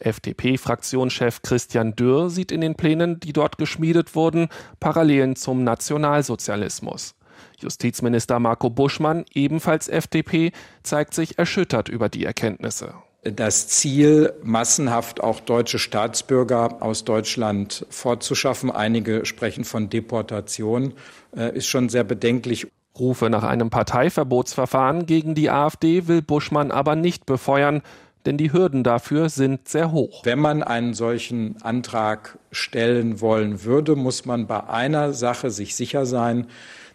FDP-Fraktionschef 0.00 1.42
Christian 1.42 1.94
Dürr 1.94 2.30
sieht 2.30 2.50
in 2.50 2.62
den 2.62 2.74
Plänen, 2.74 3.20
die 3.20 3.32
dort 3.32 3.58
geschmiedet 3.58 4.16
wurden, 4.16 4.48
Parallelen 4.80 5.36
zum 5.36 5.62
Nationalsozialismus. 5.62 7.14
Justizminister 7.60 8.40
Marco 8.40 8.70
Buschmann, 8.70 9.24
ebenfalls 9.34 9.86
FDP, 9.86 10.50
zeigt 10.82 11.14
sich 11.14 11.38
erschüttert 11.38 11.88
über 11.88 12.08
die 12.08 12.24
Erkenntnisse 12.24 12.92
das 13.22 13.68
Ziel, 13.68 14.32
massenhaft 14.42 15.22
auch 15.22 15.40
deutsche 15.40 15.78
Staatsbürger 15.78 16.82
aus 16.82 17.04
Deutschland 17.04 17.86
fortzuschaffen. 17.90 18.70
Einige 18.70 19.26
sprechen 19.26 19.64
von 19.64 19.90
Deportation, 19.90 20.94
äh, 21.36 21.54
ist 21.54 21.66
schon 21.66 21.88
sehr 21.88 22.04
bedenklich. 22.04 22.66
Rufe 22.98 23.30
nach 23.30 23.44
einem 23.44 23.70
Parteiverbotsverfahren 23.70 25.06
gegen 25.06 25.34
die 25.34 25.50
AfD 25.50 26.08
will 26.08 26.22
Buschmann 26.22 26.70
aber 26.70 26.96
nicht 26.96 27.24
befeuern, 27.24 27.82
denn 28.26 28.36
die 28.36 28.52
Hürden 28.52 28.84
dafür 28.84 29.28
sind 29.28 29.68
sehr 29.68 29.92
hoch. 29.92 30.24
Wenn 30.24 30.40
man 30.40 30.62
einen 30.62 30.94
solchen 30.94 31.56
Antrag 31.62 32.38
stellen 32.50 33.20
wollen 33.20 33.64
würde, 33.64 33.96
muss 33.96 34.26
man 34.26 34.46
bei 34.46 34.68
einer 34.68 35.12
Sache 35.12 35.50
sich 35.50 35.76
sicher 35.76 36.04
sein, 36.04 36.46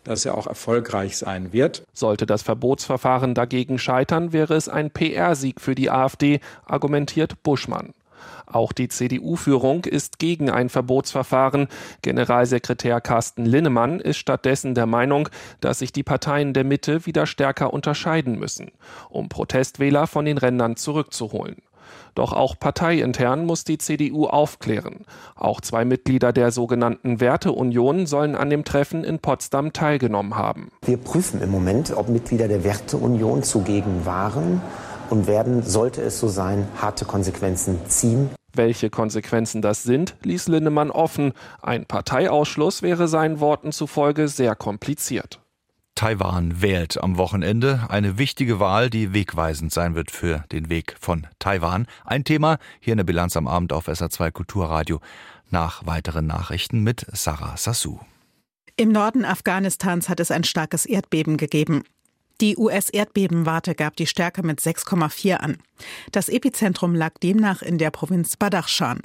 dass 0.06 0.26
er 0.26 0.38
auch 0.38 0.48
erfolgreich 0.48 1.18
sein 1.18 1.52
wird. 1.52 1.84
Sollte 1.94 2.26
das 2.26 2.42
Verbotsverfahren 2.42 3.34
dagegen 3.34 3.78
scheitern, 3.78 4.32
wäre 4.32 4.56
es 4.56 4.70
ein 4.70 4.92
PR-Sieg 4.92 5.60
für 5.60 5.76
die 5.76 5.92
AfD, 5.92 6.40
argumentiert 6.66 7.44
Buschmann. 7.44 7.94
Auch 8.46 8.72
die 8.72 8.88
CDU-Führung 8.88 9.86
ist 9.86 10.20
gegen 10.20 10.50
ein 10.50 10.70
Verbotsverfahren. 10.70 11.68
Generalsekretär 12.02 13.02
Carsten 13.02 13.46
Linnemann 13.46 14.00
ist 14.00 14.18
stattdessen 14.18 14.76
der 14.76 14.86
Meinung, 14.86 15.30
dass 15.62 15.80
sich 15.80 15.92
die 15.92 16.04
Parteien 16.04 16.54
der 16.54 16.64
Mitte 16.64 17.06
wieder 17.06 17.26
stärker 17.26 17.74
unterscheiden 17.74 18.38
müssen, 18.38 18.72
um 19.10 19.30
Protestwähler 19.30 20.08
von 20.08 20.26
den 20.26 20.38
Rändern 20.38 20.76
zurückzuholen. 20.76 21.58
Doch 22.16 22.34
auch 22.34 22.60
parteiintern 22.60 23.46
muss 23.46 23.64
die 23.64 23.78
CDU 23.78 24.26
aufklären. 24.26 25.06
Auch 25.36 25.62
zwei 25.62 25.86
Mitglieder 25.86 26.34
der 26.34 26.52
sogenannten 26.52 27.20
Werteunion 27.20 28.06
sollen 28.06 28.36
an 28.36 28.50
dem 28.50 28.64
Treffen 28.64 29.04
in 29.04 29.20
Potsdam 29.20 29.74
teilgenommen 29.74 30.36
haben. 30.36 30.70
Wir 30.86 30.98
prüfen 30.98 31.42
im 31.42 31.52
Moment, 31.52 31.96
ob 31.96 32.10
Mitglieder 32.10 32.48
der 32.48 32.64
Werteunion 32.64 33.44
zugegen 33.44 34.06
waren 34.06 34.62
und 35.10 35.28
werden, 35.28 35.64
sollte 35.64 36.02
es 36.02 36.20
so 36.20 36.28
sein, 36.28 36.68
harte 36.82 37.06
Konsequenzen 37.06 37.80
ziehen. 37.88 38.30
Welche 38.54 38.90
Konsequenzen 38.90 39.62
das 39.62 39.84
sind, 39.84 40.16
ließ 40.24 40.48
Linnemann 40.48 40.90
offen. 40.90 41.34
Ein 41.62 41.86
Parteiausschluss 41.86 42.82
wäre 42.82 43.08
seinen 43.08 43.40
Worten 43.42 43.72
zufolge 43.72 44.30
sehr 44.30 44.56
kompliziert. 44.56 45.42
Taiwan 45.96 46.62
wählt 46.62 47.02
am 47.02 47.16
Wochenende 47.16 47.86
eine 47.88 48.18
wichtige 48.18 48.60
Wahl, 48.60 48.90
die 48.90 49.14
wegweisend 49.14 49.72
sein 49.72 49.96
wird 49.96 50.12
für 50.12 50.44
den 50.52 50.70
Weg 50.70 50.98
von 51.00 51.26
Taiwan. 51.40 51.88
Ein 52.04 52.26
Thema 52.26 52.58
hier 52.82 52.92
in 52.92 52.98
der 52.98 53.06
Bilanz 53.06 53.38
am 53.38 53.48
Abend 53.48 53.72
auf 53.72 53.88
SA2 53.88 54.32
Kulturradio. 54.32 55.00
Nach 55.50 55.86
weiteren 55.86 56.28
Nachrichten 56.28 56.82
mit 56.84 57.06
Sarah 57.14 57.56
Sassou. 57.56 58.02
Im 58.76 58.92
Norden 58.92 59.24
Afghanistans 59.24 60.10
hat 60.10 60.20
es 60.20 60.32
ein 60.32 60.44
starkes 60.44 60.86
Erdbeben 60.86 61.38
gegeben. 61.38 61.84
Die 62.42 62.58
US-Erdbebenwarte 62.58 63.76
gab 63.76 63.96
die 63.96 64.08
Stärke 64.08 64.44
mit 64.44 64.60
6,4 64.60 65.36
an. 65.36 65.58
Das 66.12 66.28
Epizentrum 66.28 66.94
lag 66.94 67.14
demnach 67.24 67.62
in 67.62 67.78
der 67.78 67.92
Provinz 67.92 68.36
Badakhshan. 68.36 69.02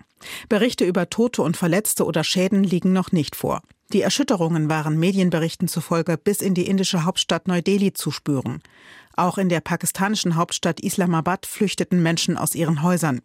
Berichte 0.49 0.85
über 0.85 1.11
Tote 1.11 1.43
und 1.43 1.57
Verletzte 1.57 2.05
oder 2.05 2.25
Schäden 2.25 2.65
liegen 2.65 2.93
noch 2.93 3.13
nicht 3.13 3.37
vor. 3.37 3.63
Die 3.93 4.03
Erschütterungen 4.03 4.69
waren 4.69 4.99
Medienberichten 4.99 5.69
zufolge 5.69 6.17
bis 6.17 6.41
in 6.41 6.55
die 6.55 6.67
indische 6.67 7.05
Hauptstadt 7.05 7.49
Neu-Delhi 7.49 7.93
zu 7.93 8.11
spüren. 8.11 8.63
Auch 9.17 9.39
in 9.39 9.49
der 9.49 9.61
pakistanischen 9.61 10.37
Hauptstadt 10.37 10.81
Islamabad 10.81 11.47
flüchteten 11.47 12.03
Menschen 12.03 12.37
aus 12.37 12.55
ihren 12.55 12.83
Häusern. 12.83 13.21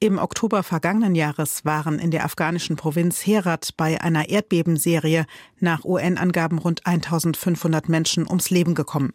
Im 0.00 0.18
Oktober 0.18 0.62
vergangenen 0.62 1.14
Jahres 1.14 1.64
waren 1.64 1.98
in 1.98 2.10
der 2.10 2.24
afghanischen 2.24 2.76
Provinz 2.76 3.24
Herat 3.24 3.70
bei 3.76 4.00
einer 4.00 4.28
Erdbebenserie 4.28 5.26
nach 5.60 5.84
UN-Angaben 5.84 6.58
rund 6.58 6.86
1500 6.86 7.88
Menschen 7.88 8.26
ums 8.26 8.50
Leben 8.50 8.74
gekommen. 8.74 9.12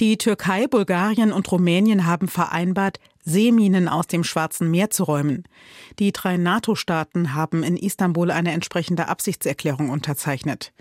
Die 0.00 0.18
Türkei, 0.18 0.66
Bulgarien 0.66 1.32
und 1.32 1.50
Rumänien 1.50 2.06
haben 2.06 2.28
vereinbart, 2.28 2.98
Seeminen 3.24 3.88
aus 3.88 4.06
dem 4.06 4.22
Schwarzen 4.22 4.70
Meer 4.70 4.90
zu 4.90 5.04
räumen. 5.04 5.44
Die 5.98 6.12
drei 6.12 6.36
NATO-Staaten 6.36 7.34
haben 7.34 7.62
in 7.62 7.76
Istanbul 7.76 8.30
eine 8.30 8.52
entsprechende 8.52 9.08
Absichtserklärung 9.08 9.88
unterzeichnet. 9.88 10.72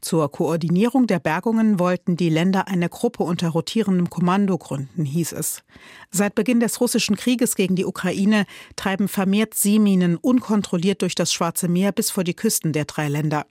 Zur 0.00 0.32
Koordinierung 0.32 1.06
der 1.06 1.20
Bergungen 1.20 1.78
wollten 1.78 2.16
die 2.16 2.28
Länder 2.28 2.66
eine 2.66 2.88
Gruppe 2.88 3.22
unter 3.22 3.50
rotierendem 3.50 4.10
Kommando 4.10 4.58
gründen, 4.58 5.04
hieß 5.04 5.30
es. 5.30 5.62
Seit 6.10 6.34
Beginn 6.34 6.58
des 6.58 6.80
russischen 6.80 7.14
Krieges 7.14 7.54
gegen 7.54 7.76
die 7.76 7.84
Ukraine 7.84 8.46
treiben 8.74 9.06
vermehrt 9.06 9.54
Seeminen 9.54 10.16
unkontrolliert 10.16 11.02
durch 11.02 11.14
das 11.14 11.32
Schwarze 11.32 11.68
Meer 11.68 11.92
bis 11.92 12.10
vor 12.10 12.24
die 12.24 12.34
Küsten 12.34 12.72
der 12.72 12.86
drei 12.86 13.08
Länder. 13.08 13.46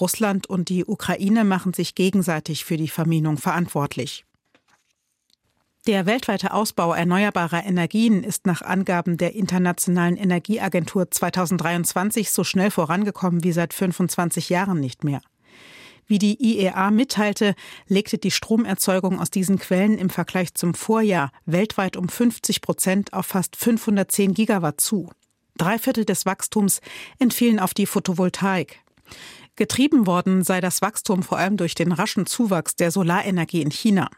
Russland 0.00 0.48
und 0.48 0.68
die 0.68 0.84
Ukraine 0.84 1.44
machen 1.44 1.74
sich 1.74 1.96
gegenseitig 1.96 2.64
für 2.64 2.76
die 2.76 2.88
Verminung 2.88 3.36
verantwortlich. 3.36 4.24
Der 5.86 6.04
weltweite 6.04 6.52
Ausbau 6.52 6.92
erneuerbarer 6.92 7.64
Energien 7.64 8.22
ist 8.22 8.44
nach 8.44 8.60
Angaben 8.60 9.16
der 9.16 9.34
Internationalen 9.34 10.18
Energieagentur 10.18 11.10
2023 11.10 12.30
so 12.30 12.44
schnell 12.44 12.70
vorangekommen 12.70 13.42
wie 13.44 13.52
seit 13.52 13.72
25 13.72 14.50
Jahren 14.50 14.78
nicht 14.78 15.04
mehr. 15.04 15.22
Wie 16.06 16.18
die 16.18 16.36
IEA 16.42 16.90
mitteilte, 16.90 17.54
legte 17.86 18.18
die 18.18 18.30
Stromerzeugung 18.30 19.18
aus 19.18 19.30
diesen 19.30 19.58
Quellen 19.58 19.96
im 19.96 20.10
Vergleich 20.10 20.52
zum 20.52 20.74
Vorjahr 20.74 21.32
weltweit 21.46 21.96
um 21.96 22.10
50 22.10 22.60
Prozent 22.60 23.12
auf 23.14 23.26
fast 23.26 23.56
510 23.56 24.34
Gigawatt 24.34 24.82
zu. 24.82 25.10
Drei 25.56 25.78
Viertel 25.78 26.04
des 26.04 26.26
Wachstums 26.26 26.82
entfielen 27.18 27.58
auf 27.58 27.72
die 27.72 27.86
Photovoltaik. 27.86 28.80
Getrieben 29.56 30.06
worden 30.06 30.44
sei 30.44 30.60
das 30.60 30.82
Wachstum 30.82 31.22
vor 31.22 31.38
allem 31.38 31.56
durch 31.56 31.74
den 31.74 31.92
raschen 31.92 32.26
Zuwachs 32.26 32.76
der 32.76 32.90
Solarenergie 32.90 33.62
in 33.62 33.70
China. 33.70 34.10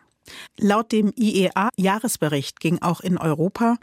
Laut 0.58 0.92
dem 0.92 1.12
IEA-Jahresbericht 1.16 2.60
ging 2.60 2.80
auch 2.80 3.00
in 3.00 3.18
Europa, 3.18 3.76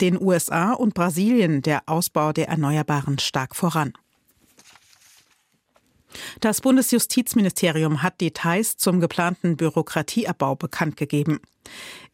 den 0.00 0.20
USA 0.20 0.72
und 0.72 0.94
Brasilien 0.94 1.62
der 1.62 1.82
Ausbau 1.86 2.32
der 2.32 2.48
Erneuerbaren 2.48 3.18
stark 3.18 3.56
voran. 3.56 3.92
Das 6.40 6.60
Bundesjustizministerium 6.60 8.02
hat 8.02 8.20
Details 8.20 8.76
zum 8.76 9.00
geplanten 9.00 9.56
Bürokratieabbau 9.56 10.56
bekannt 10.56 10.96
gegeben. 10.96 11.40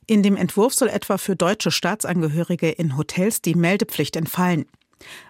In 0.07 0.23
dem 0.23 0.37
Entwurf 0.37 0.75
soll 0.75 0.89
etwa 0.89 1.19
für 1.19 1.35
deutsche 1.35 1.71
Staatsangehörige 1.71 2.71
in 2.71 2.97
Hotels 2.97 3.43
die 3.43 3.55
Meldepflicht 3.55 4.17
entfallen. 4.17 4.67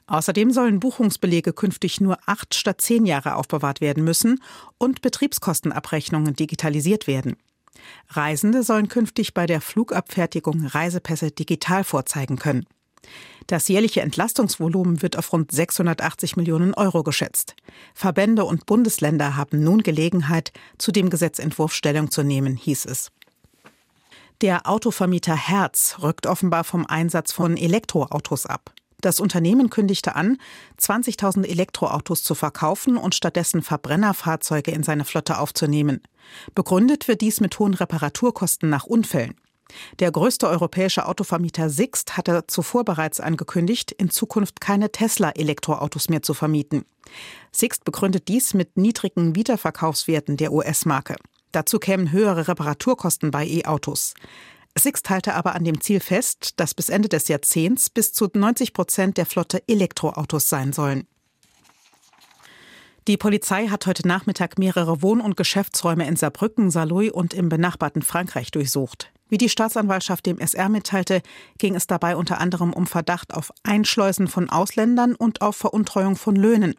Außerdem 0.06 0.50
sollen 0.50 0.80
Buchungsbelege 0.80 1.52
künftig 1.52 2.00
nur 2.00 2.18
acht 2.26 2.54
statt 2.54 2.80
zehn 2.80 3.06
Jahre 3.06 3.36
aufbewahrt 3.36 3.80
werden 3.80 4.04
müssen 4.04 4.40
und 4.78 5.02
Betriebskostenabrechnungen 5.02 6.34
digitalisiert 6.34 7.06
werden. 7.06 7.36
Reisende 8.08 8.62
sollen 8.62 8.88
künftig 8.88 9.34
bei 9.34 9.46
der 9.46 9.60
Flugabfertigung 9.60 10.66
Reisepässe 10.66 11.30
digital 11.30 11.84
vorzeigen 11.84 12.36
können. 12.36 12.66
Das 13.46 13.68
jährliche 13.68 14.00
Entlastungsvolumen 14.00 15.02
wird 15.02 15.16
auf 15.16 15.32
rund 15.32 15.52
680 15.52 16.36
Millionen 16.36 16.74
Euro 16.74 17.04
geschätzt. 17.04 17.54
Verbände 17.94 18.44
und 18.44 18.66
Bundesländer 18.66 19.36
haben 19.36 19.62
nun 19.62 19.82
Gelegenheit, 19.82 20.52
zu 20.78 20.90
dem 20.90 21.10
Gesetzentwurf 21.10 21.72
Stellung 21.72 22.10
zu 22.10 22.24
nehmen, 22.24 22.56
hieß 22.56 22.86
es. 22.86 23.12
Der 24.42 24.68
Autovermieter 24.68 25.36
Herz 25.36 25.98
rückt 26.02 26.26
offenbar 26.26 26.64
vom 26.64 26.84
Einsatz 26.84 27.32
von 27.32 27.56
Elektroautos 27.56 28.46
ab. 28.46 28.72
Das 29.00 29.20
Unternehmen 29.20 29.70
kündigte 29.70 30.16
an, 30.16 30.38
20.000 30.80 31.44
Elektroautos 31.44 32.22
zu 32.22 32.34
verkaufen 32.34 32.96
und 32.96 33.14
stattdessen 33.14 33.62
Verbrennerfahrzeuge 33.62 34.70
in 34.70 34.82
seine 34.82 35.04
Flotte 35.04 35.38
aufzunehmen. 35.38 36.00
Begründet 36.54 37.08
wird 37.08 37.20
dies 37.20 37.40
mit 37.40 37.58
hohen 37.58 37.74
Reparaturkosten 37.74 38.68
nach 38.70 38.84
Unfällen. 38.84 39.34
Der 39.98 40.12
größte 40.12 40.48
europäische 40.48 41.06
Autovermieter 41.06 41.70
Sixt 41.70 42.16
hatte 42.16 42.44
zuvor 42.46 42.84
bereits 42.84 43.20
angekündigt, 43.20 43.92
in 43.92 44.10
Zukunft 44.10 44.60
keine 44.60 44.92
Tesla-Elektroautos 44.92 46.08
mehr 46.08 46.22
zu 46.22 46.34
vermieten. 46.34 46.84
Sixt 47.50 47.84
begründet 47.84 48.28
dies 48.28 48.54
mit 48.54 48.76
niedrigen 48.76 49.34
Wiederverkaufswerten 49.34 50.36
der 50.36 50.52
US-Marke. 50.52 51.16
Dazu 51.52 51.78
kämen 51.78 52.12
höhere 52.12 52.48
Reparaturkosten 52.48 53.30
bei 53.30 53.46
E-Autos. 53.46 54.14
Sixt 54.78 55.08
halte 55.08 55.34
aber 55.34 55.54
an 55.54 55.64
dem 55.64 55.80
Ziel 55.80 56.00
fest, 56.00 56.60
dass 56.60 56.74
bis 56.74 56.88
Ende 56.88 57.08
des 57.08 57.28
Jahrzehnts 57.28 57.88
bis 57.90 58.12
zu 58.12 58.28
90 58.32 58.72
Prozent 58.72 59.16
der 59.16 59.26
Flotte 59.26 59.62
Elektroautos 59.66 60.48
sein 60.48 60.72
sollen. 60.72 61.06
Die 63.08 63.16
Polizei 63.16 63.68
hat 63.68 63.86
heute 63.86 64.06
Nachmittag 64.06 64.58
mehrere 64.58 65.00
Wohn- 65.00 65.20
und 65.20 65.36
Geschäftsräume 65.36 66.06
in 66.08 66.16
Saarbrücken, 66.16 66.70
Saarlouis 66.70 67.12
und 67.12 67.34
im 67.34 67.48
benachbarten 67.48 68.02
Frankreich 68.02 68.50
durchsucht. 68.50 69.12
Wie 69.28 69.38
die 69.38 69.48
Staatsanwaltschaft 69.48 70.26
dem 70.26 70.38
SR 70.38 70.68
mitteilte, 70.68 71.22
ging 71.58 71.74
es 71.74 71.86
dabei 71.86 72.16
unter 72.16 72.40
anderem 72.40 72.72
um 72.72 72.86
Verdacht 72.86 73.34
auf 73.34 73.52
Einschleusen 73.62 74.28
von 74.28 74.50
Ausländern 74.50 75.14
und 75.14 75.40
auf 75.40 75.56
Veruntreuung 75.56 76.16
von 76.16 76.36
Löhnen. 76.36 76.74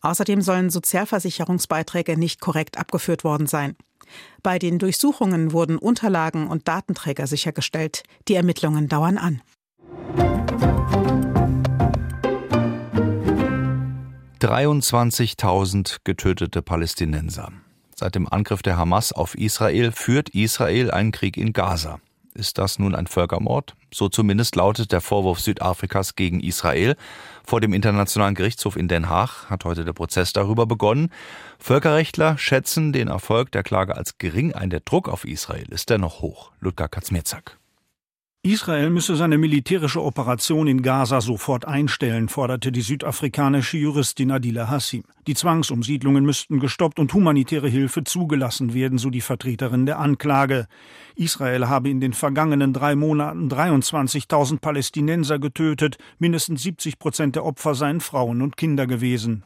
Außerdem 0.00 0.42
sollen 0.42 0.70
Sozialversicherungsbeiträge 0.70 2.18
nicht 2.18 2.40
korrekt 2.40 2.78
abgeführt 2.78 3.24
worden 3.24 3.46
sein. 3.46 3.76
Bei 4.42 4.58
den 4.58 4.78
Durchsuchungen 4.78 5.52
wurden 5.52 5.78
Unterlagen 5.78 6.48
und 6.48 6.68
Datenträger 6.68 7.26
sichergestellt. 7.26 8.02
Die 8.28 8.34
Ermittlungen 8.34 8.88
dauern 8.88 9.18
an. 9.18 9.42
23.000 14.40 15.98
getötete 16.04 16.62
Palästinenser. 16.62 17.52
Seit 17.94 18.14
dem 18.14 18.28
Angriff 18.28 18.62
der 18.62 18.76
Hamas 18.76 19.12
auf 19.12 19.34
Israel 19.36 19.90
führt 19.90 20.28
Israel 20.28 20.92
einen 20.92 21.10
Krieg 21.10 21.36
in 21.36 21.52
Gaza. 21.52 21.98
Ist 22.38 22.56
das 22.58 22.78
nun 22.78 22.94
ein 22.94 23.08
Völkermord? 23.08 23.74
So 23.92 24.08
zumindest 24.08 24.54
lautet 24.54 24.92
der 24.92 25.00
Vorwurf 25.00 25.40
Südafrikas 25.40 26.14
gegen 26.14 26.38
Israel. 26.38 26.94
Vor 27.44 27.60
dem 27.60 27.72
Internationalen 27.72 28.36
Gerichtshof 28.36 28.76
in 28.76 28.86
Den 28.86 29.08
Haag 29.08 29.50
hat 29.50 29.64
heute 29.64 29.84
der 29.84 29.92
Prozess 29.92 30.32
darüber 30.32 30.64
begonnen. 30.64 31.10
Völkerrechtler 31.58 32.38
schätzen 32.38 32.92
den 32.92 33.08
Erfolg 33.08 33.50
der 33.50 33.64
Klage 33.64 33.96
als 33.96 34.18
gering 34.18 34.52
ein. 34.52 34.70
Der 34.70 34.78
Druck 34.78 35.08
auf 35.08 35.24
Israel 35.24 35.66
ist 35.70 35.90
dennoch 35.90 36.20
hoch. 36.20 36.52
Ludger 36.60 36.86
Kaczmierzak. 36.86 37.58
Israel 38.44 38.90
müsse 38.90 39.16
seine 39.16 39.36
militärische 39.36 40.00
Operation 40.00 40.68
in 40.68 40.82
Gaza 40.82 41.20
sofort 41.20 41.66
einstellen, 41.66 42.28
forderte 42.28 42.70
die 42.70 42.82
südafrikanische 42.82 43.78
Juristin 43.78 44.30
Adila 44.30 44.68
Hassim. 44.68 45.02
Die 45.26 45.34
Zwangsumsiedlungen 45.34 46.24
müssten 46.24 46.60
gestoppt 46.60 47.00
und 47.00 47.12
humanitäre 47.12 47.68
Hilfe 47.68 48.04
zugelassen 48.04 48.74
werden, 48.74 48.96
so 48.96 49.10
die 49.10 49.22
Vertreterin 49.22 49.86
der 49.86 49.98
Anklage. 49.98 50.68
Israel 51.16 51.68
habe 51.68 51.90
in 51.90 52.00
den 52.00 52.12
vergangenen 52.12 52.72
drei 52.72 52.94
Monaten 52.94 53.48
23.000 53.48 54.60
Palästinenser 54.60 55.40
getötet. 55.40 55.98
Mindestens 56.20 56.62
70 56.62 57.00
Prozent 57.00 57.34
der 57.34 57.44
Opfer 57.44 57.74
seien 57.74 58.00
Frauen 58.00 58.40
und 58.40 58.56
Kinder 58.56 58.86
gewesen. 58.86 59.42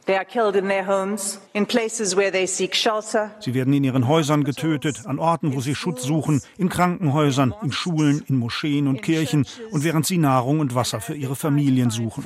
Sie 3.39 3.53
werden 3.53 3.73
in 3.73 3.83
ihren 3.83 4.07
Häusern 4.07 4.43
getötet, 4.43 5.05
an 5.05 5.19
Orten, 5.19 5.55
wo 5.55 5.61
sie 5.61 5.73
Schutz 5.75 6.03
suchen, 6.03 6.41
in 6.57 6.69
Krankenhäusern, 6.69 7.55
in 7.63 7.71
Schulen, 7.71 8.23
in 8.27 8.37
Moscheen 8.37 8.82
und 8.87 9.01
Kirchen 9.01 9.45
und 9.71 9.83
während 9.83 10.05
sie 10.05 10.17
Nahrung 10.17 10.59
und 10.59 10.75
Wasser 10.75 11.01
für 11.01 11.15
ihre 11.15 11.35
Familien 11.35 11.89
suchen. 11.89 12.23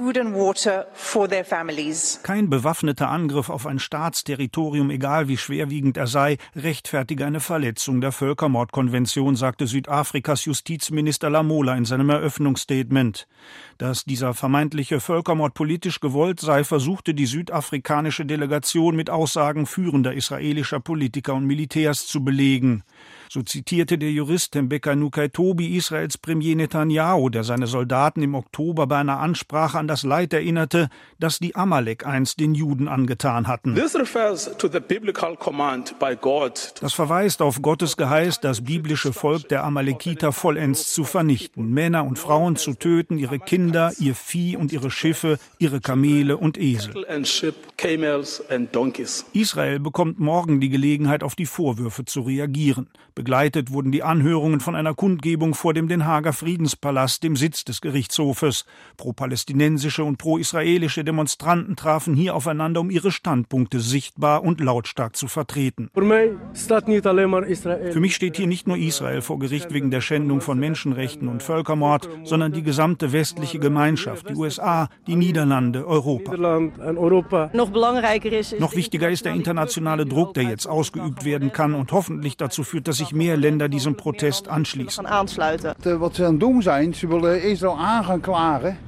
Kein 2.23 2.49
bewaffneter 2.49 3.09
Angriff 3.09 3.49
auf 3.49 3.65
ein 3.67 3.79
Staatsterritorium, 3.79 4.89
egal 4.89 5.27
wie 5.27 5.37
schwerwiegend 5.37 5.97
er 5.97 6.07
sei, 6.07 6.37
rechtfertige 6.55 7.25
eine 7.25 7.39
Verletzung 7.39 8.01
der 8.01 8.11
Völkermordkonvention 8.11 9.35
sagte 9.35 9.67
Südafrikas 9.67 10.45
Justizminister 10.45 11.29
Lamola 11.29 11.75
in 11.75 11.85
seinem 11.85 12.09
Eröffnungsstatement. 12.09 13.27
Dass 13.77 14.05
dieser 14.05 14.33
vermeintliche 14.33 14.99
Völkermord 14.99 15.53
politisch 15.53 15.99
gewollt 15.99 16.39
sei, 16.39 16.63
versuchte 16.63 17.13
die 17.13 17.25
südafrikanische 17.25 18.25
Delegation 18.25 18.95
mit 18.95 19.09
Aussagen 19.09 19.65
führender 19.65 20.13
israelischer 20.13 20.79
Politiker 20.79 21.35
und 21.35 21.45
Militärs 21.45 22.07
zu 22.07 22.23
belegen. 22.23 22.83
So 23.29 23.41
zitierte 23.41 23.97
der 23.97 24.09
Jurist 24.09 24.53
Tembeka 24.53 24.95
Nukaitobi 24.95 25.75
Israels 25.75 26.17
Premier 26.17 26.55
Netanyahu, 26.55 27.27
der 27.27 27.43
seine 27.43 27.67
Soldaten 27.67 28.21
im 28.21 28.35
Oktober 28.35 28.87
bei 28.87 28.99
einer 28.99 29.19
Ansprache 29.19 29.77
an 29.77 29.89
das 29.89 30.03
Leid 30.03 30.31
erinnerte, 30.31 30.87
das 31.19 31.39
die 31.39 31.53
Amalek 31.53 32.07
einst 32.07 32.39
den 32.39 32.55
Juden 32.55 32.87
angetan 32.87 33.47
hatten. 33.47 33.75
Das 33.75 33.93
verweist 36.93 37.41
auf 37.41 37.61
Gottes 37.61 37.97
Geheiß, 37.97 38.39
das 38.39 38.63
biblische 38.63 39.11
Volk 39.11 39.49
der 39.49 39.65
Amalekiter 39.65 40.31
vollends 40.31 40.93
zu 40.93 41.03
vernichten, 41.03 41.69
Männer 41.73 42.05
und 42.05 42.17
Frauen 42.17 42.55
zu 42.55 42.75
töten, 42.75 43.17
ihre 43.17 43.39
Kinder, 43.39 43.91
ihr 43.99 44.15
Vieh 44.15 44.55
und 44.55 44.71
ihre 44.71 44.89
Schiffe, 44.89 45.37
ihre 45.59 45.81
Kamele 45.81 46.37
und 46.37 46.57
Esel. 46.57 47.05
Israel 49.33 49.79
bekommt 49.79 50.19
morgen 50.19 50.61
die 50.61 50.69
Gelegenheit, 50.69 51.23
auf 51.23 51.35
die 51.35 51.45
Vorwürfe 51.45 52.05
zu 52.05 52.21
reagieren. 52.21 52.87
Begleitet 53.17 53.73
wurden 53.73 53.91
die 53.91 54.03
Anhörungen 54.03 54.59
von 54.59 54.75
einer 54.75 54.93
Kundgebung 54.93 55.55
vor 55.55 55.73
dem 55.73 55.87
Den 55.87 56.05
Haager 56.05 56.33
Friedenspalast, 56.33 57.23
dem 57.23 57.35
Sitz 57.35 57.65
des 57.65 57.81
Gerichtshofes. 57.81 58.63
Pro-palästinensische 58.95 60.03
und 60.03 60.17
pro-israelische 60.17 61.03
Demonstranten 61.03 61.75
trafen 61.75 62.13
hier 62.13 62.35
aufeinander, 62.35 62.79
um 62.79 62.91
ihre 62.91 63.09
Standpunkte 63.09 63.79
sichtbar 63.79 64.43
und 64.43 64.61
lautstark 64.61 65.15
zu 65.15 65.27
vertreten. 65.27 65.89
Für 65.95 66.03
mich 67.99 68.15
steht 68.15 68.37
hier 68.37 68.45
nicht 68.45 68.67
nur 68.67 68.77
Israel 68.77 69.21
vor 69.23 69.39
Gericht 69.39 69.73
wegen 69.73 69.89
der 69.89 70.01
Schändung 70.01 70.39
von 70.39 70.59
Menschenrechten 70.59 71.27
und 71.27 71.41
Völkermord, 71.41 72.07
sondern 72.23 72.51
die 72.51 72.61
gesamte 72.61 73.13
westliche 73.13 73.57
Gemeinschaft, 73.57 74.29
die 74.29 74.35
USA, 74.35 74.89
die 75.07 75.15
Niederlande, 75.15 75.87
Europa. 75.87 77.49
Noch 78.59 78.75
wichtiger 78.75 79.09
ist 79.09 79.25
der 79.25 79.33
internationale 79.33 80.05
Druck, 80.05 80.35
der 80.35 80.43
jetzt 80.43 80.67
ausgeübt 80.67 81.25
werden 81.25 81.51
kann 81.51 81.73
und 81.73 81.91
hoffentlich 81.91 82.37
dazu 82.37 82.61
führt, 82.61 82.87
dass 82.87 82.97
sich 82.97 83.06
sich 83.07 83.15
mehr 83.15 83.37
Länder 83.37 83.69
diesem 83.69 83.95
Protest 83.95 84.47
anschließen. 84.47 85.05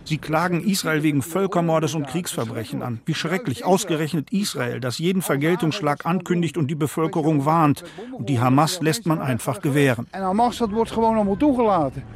Sie 0.03 0.17
klagen 0.17 0.61
Israel 0.61 1.03
wegen 1.03 1.21
Völkermordes 1.21 1.95
und 1.95 2.07
Kriegsverbrechen 2.07 2.81
an. 2.81 2.99
Wie 3.05 3.13
schrecklich, 3.13 3.65
ausgerechnet 3.65 4.31
Israel, 4.31 4.79
das 4.79 4.97
jeden 4.99 5.21
Vergeltungsschlag 5.21 6.05
ankündigt 6.05 6.57
und 6.57 6.67
die 6.67 6.75
Bevölkerung 6.75 7.45
warnt. 7.45 7.83
Und 8.11 8.29
die 8.29 8.39
Hamas 8.39 8.81
lässt 8.81 9.05
man 9.05 9.21
einfach 9.21 9.61
gewähren. 9.61 10.07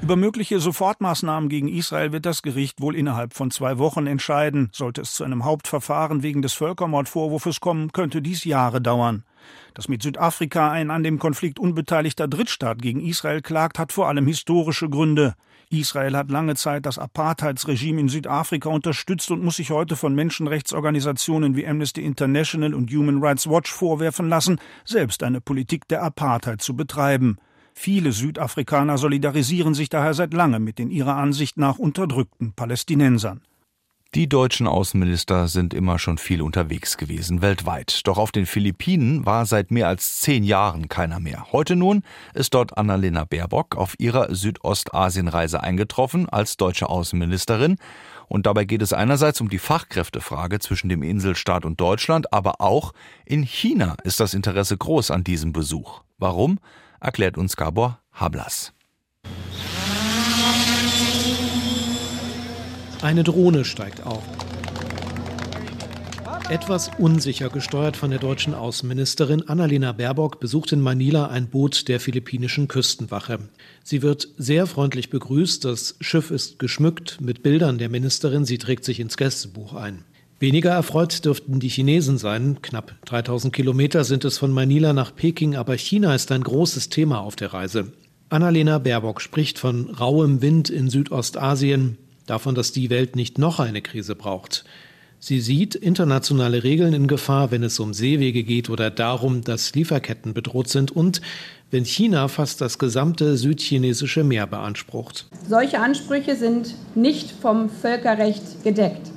Über 0.01 0.15
mögliche 0.15 0.59
Sofortmaßnahmen 0.59 1.49
gegen 1.49 1.67
Israel 1.67 2.11
wird 2.11 2.25
das 2.25 2.41
Gericht 2.41 2.81
wohl 2.81 2.95
innerhalb 2.95 3.33
von 3.33 3.51
zwei 3.51 3.77
Wochen 3.77 4.07
entscheiden. 4.07 4.69
Sollte 4.73 5.01
es 5.01 5.13
zu 5.13 5.23
einem 5.23 5.45
Hauptverfahren 5.45 6.23
wegen 6.23 6.41
des 6.41 6.53
Völkermordvorwurfs 6.53 7.59
kommen, 7.59 7.91
könnte 7.91 8.21
dies 8.21 8.43
Jahre 8.43 8.81
dauern. 8.81 9.23
Dass 9.73 9.87
mit 9.87 10.03
Südafrika 10.03 10.71
ein 10.71 10.91
an 10.91 11.03
dem 11.03 11.17
Konflikt 11.17 11.59
unbeteiligter 11.59 12.27
Drittstaat 12.27 12.81
gegen 12.81 13.01
Israel 13.01 13.41
klagt, 13.41 13.79
hat 13.79 13.91
vor 13.91 14.07
allem 14.07 14.27
historische 14.27 14.89
Gründe. 14.89 15.33
Israel 15.69 16.15
hat 16.15 16.29
lange 16.29 16.55
Zeit 16.55 16.85
das 16.85 16.99
Apartheidsregime 16.99 18.01
in 18.01 18.09
Südafrika 18.09 18.69
unterstützt 18.69 19.31
und 19.31 19.43
muss 19.43 19.55
sich 19.55 19.71
heute 19.71 19.95
von 19.95 20.13
Menschenrechtsorganisationen 20.13 21.55
wie 21.55 21.65
Amnesty 21.65 22.05
International 22.05 22.75
und 22.75 22.91
Human 22.91 23.23
Rights 23.23 23.49
Watch 23.49 23.71
vorwerfen 23.71 24.29
lassen, 24.29 24.59
selbst 24.85 25.23
eine 25.23 25.41
Politik 25.41 25.87
der 25.87 26.03
Apartheid 26.03 26.61
zu 26.61 26.75
betreiben. 26.75 27.37
Viele 27.73 28.11
Südafrikaner 28.11 28.99
solidarisieren 28.99 29.73
sich 29.73 29.89
daher 29.89 30.13
seit 30.13 30.33
langem 30.35 30.63
mit 30.63 30.77
den 30.77 30.91
ihrer 30.91 31.15
Ansicht 31.15 31.57
nach 31.57 31.79
unterdrückten 31.79 32.53
Palästinensern. 32.53 33.41
Die 34.15 34.29
deutschen 34.29 34.67
Außenminister 34.67 35.47
sind 35.47 35.73
immer 35.73 35.97
schon 35.97 36.19
viel 36.19 36.43
unterwegs 36.43 36.97
gewesen, 36.97 37.41
weltweit. 37.41 38.01
Doch 38.03 38.19
auf 38.19 38.31
den 38.31 38.45
Philippinen 38.45 39.25
war 39.25 39.47
seit 39.47 39.71
mehr 39.71 39.87
als 39.87 40.19
zehn 40.19 40.43
Jahren 40.43 40.87
keiner 40.87 41.19
mehr. 41.19 41.47
Heute 41.51 41.75
nun 41.75 42.03
ist 42.35 42.53
dort 42.53 42.77
Annalena 42.77 43.25
Baerbock 43.25 43.75
auf 43.75 43.95
ihrer 43.97 44.35
Südostasienreise 44.35 45.63
eingetroffen 45.63 46.29
als 46.29 46.57
deutsche 46.57 46.89
Außenministerin. 46.89 47.77
Und 48.27 48.45
dabei 48.45 48.65
geht 48.65 48.83
es 48.83 48.93
einerseits 48.93 49.41
um 49.41 49.49
die 49.49 49.57
Fachkräftefrage 49.57 50.59
zwischen 50.59 50.89
dem 50.89 51.01
Inselstaat 51.01 51.65
und 51.65 51.81
Deutschland, 51.81 52.31
aber 52.31 52.61
auch 52.61 52.93
in 53.25 53.41
China 53.41 53.95
ist 54.03 54.19
das 54.19 54.35
Interesse 54.35 54.77
groß 54.77 55.09
an 55.09 55.23
diesem 55.23 55.53
Besuch. 55.53 56.01
Warum? 56.19 56.59
Erklärt 56.99 57.35
uns 57.35 57.55
Gabor 57.55 57.99
Hablas. 58.11 58.73
Eine 63.03 63.25
Drohne 63.25 63.65
steigt 63.65 64.05
auf. 64.05 64.23
Etwas 66.49 66.89
unsicher 66.97 67.49
gesteuert 67.49 67.97
von 67.97 68.11
der 68.11 68.19
deutschen 68.19 68.53
Außenministerin 68.53 69.41
Annalena 69.49 69.91
Baerbock 69.91 70.39
besucht 70.39 70.71
in 70.71 70.79
Manila 70.79 71.27
ein 71.27 71.47
Boot 71.47 71.89
der 71.89 71.99
philippinischen 71.99 72.69
Küstenwache. 72.69 73.39
Sie 73.83 74.03
wird 74.03 74.29
sehr 74.37 74.67
freundlich 74.67 75.09
begrüßt, 75.09 75.65
das 75.65 75.97
Schiff 75.99 76.31
ist 76.31 76.59
geschmückt 76.59 77.19
mit 77.19 77.43
Bildern 77.43 77.77
der 77.77 77.89
Ministerin, 77.89 78.45
sie 78.45 78.57
trägt 78.57 78.85
sich 78.85 79.01
ins 79.01 79.17
Gästebuch 79.17 79.73
ein. 79.73 80.05
Weniger 80.39 80.71
erfreut 80.71 81.25
dürften 81.25 81.59
die 81.59 81.67
Chinesen 81.67 82.17
sein. 82.17 82.59
Knapp 82.61 82.95
3000 83.03 83.53
Kilometer 83.53 84.05
sind 84.05 84.23
es 84.23 84.37
von 84.37 84.53
Manila 84.53 84.93
nach 84.93 85.13
Peking, 85.13 85.57
aber 85.57 85.75
China 85.75 86.15
ist 86.15 86.31
ein 86.31 86.43
großes 86.43 86.87
Thema 86.87 87.19
auf 87.19 87.35
der 87.35 87.53
Reise. 87.53 87.91
Annalena 88.29 88.77
Baerbock 88.77 89.19
spricht 89.19 89.59
von 89.59 89.89
rauem 89.89 90.41
Wind 90.41 90.69
in 90.69 90.89
Südostasien, 90.89 91.97
davon, 92.25 92.55
dass 92.55 92.71
die 92.71 92.89
Welt 92.89 93.15
nicht 93.15 93.37
noch 93.37 93.59
eine 93.59 93.81
Krise 93.81 94.15
braucht. 94.15 94.65
Sie 95.19 95.39
sieht 95.39 95.75
internationale 95.75 96.65
Regeln 96.65 96.93
in 96.93 97.07
Gefahr, 97.07 97.49
wenn 97.49 97.63
es 97.63 97.79
um 97.79 97.93
Seewege 97.93 98.43
geht 98.43 98.69
oder 98.69 98.91
darum, 98.91 99.41
dass 99.41 99.73
Lieferketten 99.73 100.33
bedroht 100.33 100.67
sind 100.67 100.91
und 100.91 101.21
wenn 101.71 101.85
China 101.85 102.27
fast 102.27 102.59
das 102.59 102.77
gesamte 102.77 103.37
südchinesische 103.37 104.25
Meer 104.25 104.47
beansprucht. 104.47 105.27
Solche 105.47 105.79
Ansprüche 105.79 106.35
sind 106.35 106.75
nicht 106.93 107.31
vom 107.31 107.69
Völkerrecht 107.69 108.63
gedeckt. 108.63 109.11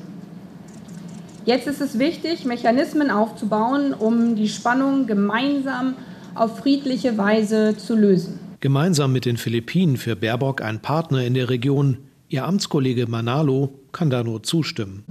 Jetzt 1.45 1.67
ist 1.67 1.81
es 1.81 1.99
wichtig, 1.99 2.45
Mechanismen 2.45 3.11
aufzubauen, 3.11 3.93
um 3.93 4.37
die 4.37 4.49
Spannung 4.49 5.07
gemeinsam 5.07 5.95
auf 6.35 6.59
friedliche 6.59 7.19
Weise 7.19 7.77
zu 7.77 7.97
lösen. 7.97 8.39
Gemeinsam 8.61 9.13
mit 9.13 9.25
den 9.25 9.37
Philippinen 9.37 9.97
für 9.97 10.17
Baerbock 10.17 10.63
ein 10.63 10.81
Partner 10.81 11.25
in 11.25 11.35
der 11.35 11.51
Region, 11.51 11.99
Ihr 12.29 12.45
Amtskollege 12.45 13.07
Manalo 13.07 13.79
kann 13.93 14.11
da 14.11 14.25
nur 14.25 14.43
zustimmen. 14.43 15.05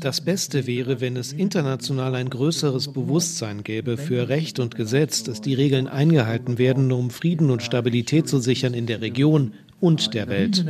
Das 0.00 0.20
Beste 0.20 0.66
wäre, 0.66 1.00
wenn 1.00 1.16
es 1.16 1.32
international 1.32 2.14
ein 2.16 2.30
größeres 2.30 2.92
Bewusstsein 2.92 3.62
gäbe 3.62 3.96
für 3.96 4.28
Recht 4.28 4.58
und 4.58 4.74
Gesetz, 4.74 5.22
dass 5.22 5.40
die 5.40 5.54
Regeln 5.54 5.86
eingehalten 5.86 6.58
werden, 6.58 6.90
um 6.90 7.10
Frieden 7.10 7.50
und 7.50 7.62
Stabilität 7.62 8.28
zu 8.28 8.40
sichern 8.40 8.74
in 8.74 8.86
der 8.86 9.00
Region 9.00 9.52
und 9.80 10.14
der 10.14 10.28
Welt. 10.28 10.64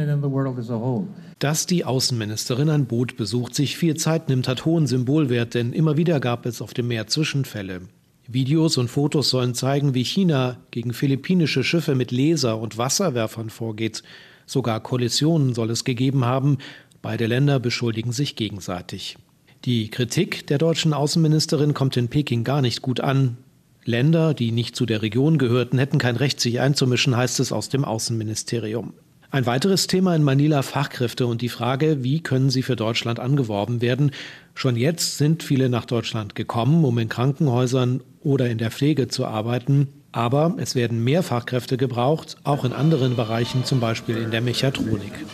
Dass 1.38 1.66
die 1.66 1.84
Außenministerin 1.86 2.68
ein 2.68 2.84
Boot 2.84 3.16
besucht, 3.16 3.54
sich 3.54 3.78
viel 3.78 3.96
Zeit 3.96 4.28
nimmt, 4.28 4.46
hat 4.46 4.66
hohen 4.66 4.86
Symbolwert, 4.86 5.54
denn 5.54 5.72
immer 5.72 5.96
wieder 5.96 6.20
gab 6.20 6.44
es 6.44 6.60
auf 6.60 6.74
dem 6.74 6.88
Meer 6.88 7.06
Zwischenfälle. 7.06 7.80
Videos 8.26 8.78
und 8.78 8.88
Fotos 8.88 9.30
sollen 9.30 9.54
zeigen, 9.54 9.94
wie 9.94 10.04
China 10.04 10.58
gegen 10.70 10.94
philippinische 10.94 11.62
Schiffe 11.62 11.94
mit 11.94 12.10
Laser- 12.10 12.58
und 12.58 12.78
Wasserwerfern 12.78 13.50
vorgeht. 13.50 14.02
Sogar 14.46 14.80
Kollisionen 14.80 15.54
soll 15.54 15.70
es 15.70 15.84
gegeben 15.84 16.24
haben. 16.24 16.58
Beide 17.02 17.26
Länder 17.26 17.60
beschuldigen 17.60 18.12
sich 18.12 18.34
gegenseitig. 18.34 19.18
Die 19.64 19.90
Kritik 19.90 20.46
der 20.46 20.58
deutschen 20.58 20.94
Außenministerin 20.94 21.74
kommt 21.74 21.96
in 21.96 22.08
Peking 22.08 22.44
gar 22.44 22.62
nicht 22.62 22.82
gut 22.82 23.00
an. 23.00 23.36
Länder, 23.84 24.32
die 24.32 24.52
nicht 24.52 24.74
zu 24.76 24.86
der 24.86 25.02
Region 25.02 25.36
gehörten, 25.36 25.78
hätten 25.78 25.98
kein 25.98 26.16
Recht, 26.16 26.40
sich 26.40 26.60
einzumischen, 26.60 27.16
heißt 27.16 27.40
es 27.40 27.52
aus 27.52 27.68
dem 27.68 27.84
Außenministerium. 27.84 28.94
Ein 29.34 29.46
weiteres 29.46 29.88
Thema 29.88 30.14
in 30.14 30.22
Manila 30.22 30.62
Fachkräfte 30.62 31.26
und 31.26 31.42
die 31.42 31.48
Frage, 31.48 32.04
wie 32.04 32.20
können 32.20 32.50
sie 32.50 32.62
für 32.62 32.76
Deutschland 32.76 33.18
angeworben 33.18 33.82
werden. 33.82 34.12
Schon 34.54 34.76
jetzt 34.76 35.18
sind 35.18 35.42
viele 35.42 35.68
nach 35.68 35.86
Deutschland 35.86 36.36
gekommen, 36.36 36.84
um 36.84 36.96
in 37.00 37.08
Krankenhäusern 37.08 38.00
oder 38.22 38.48
in 38.48 38.58
der 38.58 38.70
Pflege 38.70 39.08
zu 39.08 39.26
arbeiten. 39.26 39.88
Aber 40.12 40.54
es 40.58 40.76
werden 40.76 41.02
mehr 41.02 41.24
Fachkräfte 41.24 41.76
gebraucht, 41.76 42.36
auch 42.44 42.64
in 42.64 42.72
anderen 42.72 43.16
Bereichen, 43.16 43.64
zum 43.64 43.80
Beispiel 43.80 44.18
in 44.18 44.30
der 44.30 44.40
Mechatronik. 44.40 45.26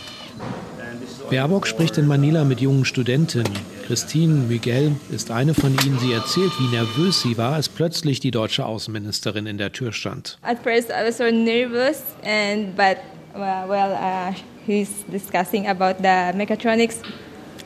Baerbock 1.28 1.66
spricht 1.66 1.98
in 1.98 2.06
Manila 2.06 2.44
mit 2.44 2.62
jungen 2.62 2.86
Studentinnen. 2.86 3.52
Christine 3.86 4.46
Miguel 4.48 4.92
ist 5.12 5.30
eine 5.30 5.52
von 5.52 5.76
ihnen. 5.84 5.98
Sie 5.98 6.14
erzählt, 6.14 6.52
wie 6.58 6.74
nervös 6.74 7.20
sie 7.20 7.36
war, 7.36 7.52
als 7.52 7.68
plötzlich 7.68 8.18
die 8.18 8.30
deutsche 8.30 8.64
Außenministerin 8.64 9.44
in 9.44 9.58
der 9.58 9.72
Tür 9.72 9.92
stand. 9.92 10.38
At 10.40 10.62
first 10.62 10.88
I 10.88 11.06
was 11.06 11.18
so 11.18 11.24
nervous 11.24 12.02
and 12.24 12.74
but 12.74 12.96
well, 13.34 13.92
uh, 13.92 14.32
he's 14.66 15.04
discussing 15.10 15.66
about 15.66 15.98
the 15.98 16.32
mechatronics. 16.34 17.02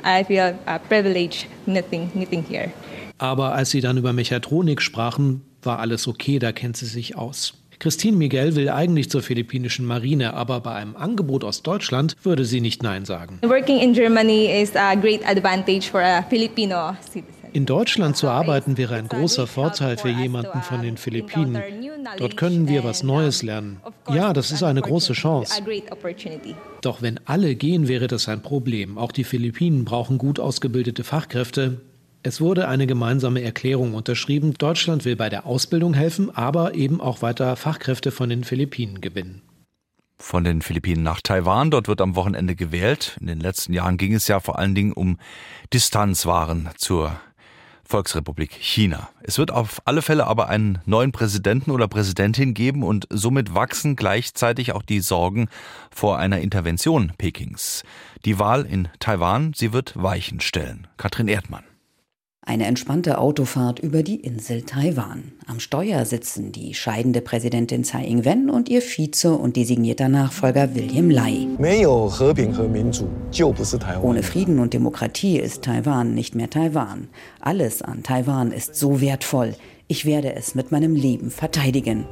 I 0.05 0.22
feel 0.24 0.59
uh, 0.66 0.79
privileged, 0.79 1.46
nothing, 1.66 2.11
nothing 2.14 2.42
here. 2.42 2.72
Aber 3.18 3.55
als 3.55 3.70
sie 3.70 3.81
dann 3.81 3.96
über 3.96 4.12
Mechatronik 4.12 4.83
sprachen, 4.83 5.42
war 5.62 5.79
alles 5.79 6.09
okay, 6.09 6.38
da 6.38 6.53
kennt 6.53 6.77
sie 6.77 6.87
sich 6.87 7.16
aus. 7.16 7.55
Christine 7.79 8.16
Miguel 8.16 8.55
will 8.55 8.68
eigentlich 8.68 9.11
zur 9.11 9.22
philippinischen 9.22 9.85
Marine, 9.87 10.35
aber 10.35 10.61
bei 10.61 10.74
einem 10.74 10.96
Angebot 10.96 11.44
aus 11.44 11.62
Deutschland 11.62 12.16
würde 12.22 12.44
sie 12.44 12.61
nicht 12.61 12.83
Nein 12.83 13.05
sagen. 13.05 13.40
Working 13.42 13.79
in 13.79 13.92
Germany 13.92 14.46
is 14.62 14.74
a 14.77 14.94
great 14.94 15.27
advantage 15.27 15.90
for 15.90 16.00
a 16.00 16.22
Filipino 16.22 16.96
citizen. 17.03 17.34
In 17.55 17.67
Deutschland 17.67 18.17
zu 18.17 18.29
arbeiten 18.29 18.77
wäre 18.77 18.97
ein 18.97 19.07
großer 19.07 19.47
Vorteil 19.47 19.97
für 19.97 20.09
jemanden 20.09 20.61
von 20.62 20.83
den 20.83 20.97
Philippinen. 20.97 21.62
Dort 22.17 22.37
können 22.37 22.67
wir 22.67 22.83
was 22.83 23.05
Neues 23.05 23.45
lernen. 23.45 23.81
Ja, 24.09 24.33
das 24.33 24.51
ist 24.51 24.64
eine 24.64 24.81
große 24.81 25.12
Chance. 25.12 25.62
Doch 26.81 27.01
wenn 27.01 27.21
alle 27.27 27.55
gehen, 27.55 27.87
wäre 27.87 28.09
das 28.09 28.29
ein 28.29 28.43
Problem. 28.43 28.99
Auch 28.99 29.12
die 29.12 29.23
Philippinen 29.23 29.85
brauchen 29.85 30.19
gut 30.19 30.40
ausgebildete 30.40 31.05
Fachkräfte. 31.05 31.81
Es 32.25 32.40
wurde 32.40 32.67
eine 32.67 32.88
gemeinsame 32.88 33.43
Erklärung 33.43 33.95
unterschrieben. 33.95 34.55
Deutschland 34.55 35.05
will 35.05 35.14
bei 35.14 35.29
der 35.29 35.47
Ausbildung 35.47 35.95
helfen, 35.95 36.35
aber 36.35 36.75
eben 36.75 37.01
auch 37.01 37.23
weiter 37.23 37.55
Fachkräfte 37.55 38.11
von 38.11 38.31
den 38.31 38.43
Philippinen 38.43 39.01
gewinnen 39.01 39.43
von 40.17 40.45
den 40.45 40.62
Philippinen 40.62 41.03
nach 41.03 41.21
Taiwan. 41.21 41.71
Dort 41.71 41.88
wird 41.88 42.01
am 42.01 42.17
Wochenende 42.17 42.55
gewählt. 42.55 43.19
In 43.21 43.27
den 43.27 43.40
letzten 43.40 43.75
Jahren 43.75 43.99
ging 43.99 44.14
es 44.14 44.27
ja 44.27 44.40
vor 44.40 44.59
allen 44.59 44.75
Dingen 44.75 44.93
um 44.93 45.19
Distanzwaren 45.73 46.71
zur 46.77 47.21
Volksrepublik 47.87 48.53
China. 48.53 49.09
Es 49.23 49.38
wird 49.38 49.51
auf 49.51 49.83
alle 49.85 50.03
Fälle 50.03 50.27
aber 50.27 50.49
einen 50.49 50.79
neuen 50.87 51.12
Präsidenten 51.12 51.70
oder 51.70 51.88
Präsidentin 51.88 52.55
geben 52.55 52.83
und 52.83 53.07
somit 53.11 53.55
wachsen 53.55 53.97
gleichzeitig 53.97 54.73
auch 54.73 54.83
die 54.83 55.01
Sorgen 55.01 55.49
vor 55.90 56.18
einer 56.18 56.40
Intervention 56.40 57.12
Pekings. 57.18 57.83
Die 58.25 58.38
Wahl 58.38 58.64
in 58.64 58.88
Taiwan, 59.01 59.53
sie 59.55 59.73
wird 59.73 59.92
Weichen 59.94 60.40
stellen. 60.40 60.87
Katrin 60.97 61.29
Erdmann. 61.29 61.64
Eine 62.47 62.67
entspannte 62.67 63.17
Autofahrt 63.17 63.79
über 63.79 64.03
die 64.03 64.17
Insel 64.17 64.63
Taiwan. 64.63 65.33
Am 65.47 65.61
Steuer 65.61 66.05
sitzen 66.05 66.53
die 66.53 66.75
scheidende 66.75 67.23
Präsidentin 67.23 67.85
Tsai 67.85 68.05
Ing-wen 68.05 68.51
und 68.51 68.69
ihr 68.69 68.83
Vize 68.83 69.33
und 69.33 69.57
designierter 69.57 70.11
Nachfolger 70.11 70.75
William 70.75 71.09
Lai. 71.09 71.47
Ohne 74.03 74.23
Frieden 74.23 74.59
und 74.59 74.75
Demokratie 74.75 75.39
ist 75.39 75.63
Taiwan 75.63 76.13
nicht 76.13 76.35
mehr 76.35 76.51
Taiwan. 76.51 77.09
Alles 77.41 77.81
an 77.81 78.03
Taiwan 78.03 78.53
ist 78.53 78.75
so 78.75 79.01
wertvoll. 79.01 79.55
Ich 79.87 80.07
werde 80.07 80.35
es 80.35 80.55
mit 80.55 80.73
meinem 80.73 80.94
Leben 80.94 81.31
verteidigen. 81.31 82.07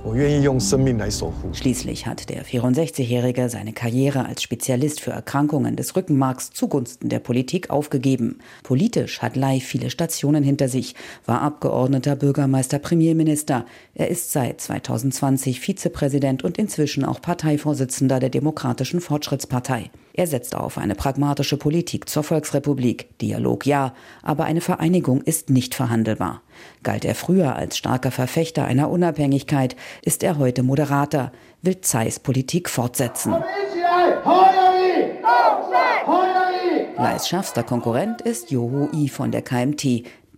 Schließlich 1.53 2.07
hat 2.07 2.29
der 2.29 2.45
64-Jährige 2.45 3.49
seine 3.49 3.73
Karriere 3.73 4.27
als 4.27 4.43
Spezialist 4.43 5.01
für 5.01 5.13
Erkrankungen 5.13 5.75
des 5.75 5.97
Rückenmarks 5.97 6.51
zugunsten 6.51 7.09
der 7.09 7.21
Politik 7.21 7.71
aufgegeben. 7.71 8.41
Politisch 8.63 9.23
hat 9.23 9.37
Lai 9.37 9.59
viele 9.59 9.89
Stationen 9.89 10.45
hinter 10.45 10.69
sich, 10.69 10.95
war 11.25 11.41
Abgeordneter, 11.41 12.15
Bürgermeister, 12.15 12.79
Premierminister. 12.79 13.65
Er 13.95 14.09
ist 14.09 14.33
seit 14.33 14.61
2020 14.61 15.59
Vizepräsident 15.61 16.45
und 16.45 16.59
inzwischen 16.59 17.07
auch 17.07 17.23
Parteivorsitzender 17.23 18.21
der 18.21 18.29
Demokratischen 18.29 19.01
Fortschrittspartei. 19.01 19.91
Er 20.15 20.27
setzt 20.27 20.55
auf 20.55 20.77
eine 20.77 20.95
pragmatische 20.95 21.57
Politik 21.57 22.09
zur 22.09 22.23
Volksrepublik. 22.23 23.19
Dialog 23.19 23.65
ja, 23.65 23.95
aber 24.23 24.45
eine 24.45 24.61
Vereinigung 24.61 25.23
ist 25.23 25.49
nicht 25.49 25.75
verhandelbar. 25.75 26.43
Galt 26.83 27.05
er 27.05 27.15
früher 27.15 27.57
als 27.57 27.79
starker 27.79 28.11
Verfechter 28.11 28.67
einer 28.67 28.91
Unabhängigkeit, 28.91 29.75
ist 30.03 30.23
er 30.23 30.37
heute 30.37 30.63
Moderator, 30.63 31.33
will 31.63 31.81
Zeiss 31.81 32.21
Politik 32.21 32.69
fortsetzen. 32.69 33.35
Leis 36.97 37.29
schärfster 37.29 37.63
Konkurrent 37.63 38.21
ist 38.21 38.51
Joho 38.51 38.91
I 38.93 39.09
von 39.09 39.31
der 39.31 39.43
KMT, 39.43 39.83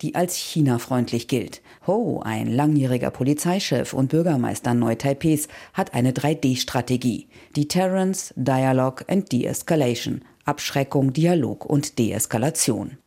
die 0.01 0.15
als 0.15 0.35
China-freundlich 0.35 1.27
gilt. 1.27 1.61
Ho, 1.87 2.19
ein 2.23 2.47
langjähriger 2.47 3.11
Polizeichef 3.11 3.93
und 3.93 4.09
Bürgermeister 4.09 4.73
Neu-Taipehs, 4.73 5.47
hat 5.73 5.93
eine 5.93 6.13
3D-Strategie. 6.13 7.27
Deterrence, 7.55 8.33
Dialogue 8.35 9.05
and 9.07 9.31
De-Escalation. 9.31 10.21
Abschreckung, 10.45 11.13
Dialog 11.13 11.65
und 11.65 11.99
Deeskalation. 11.99 12.97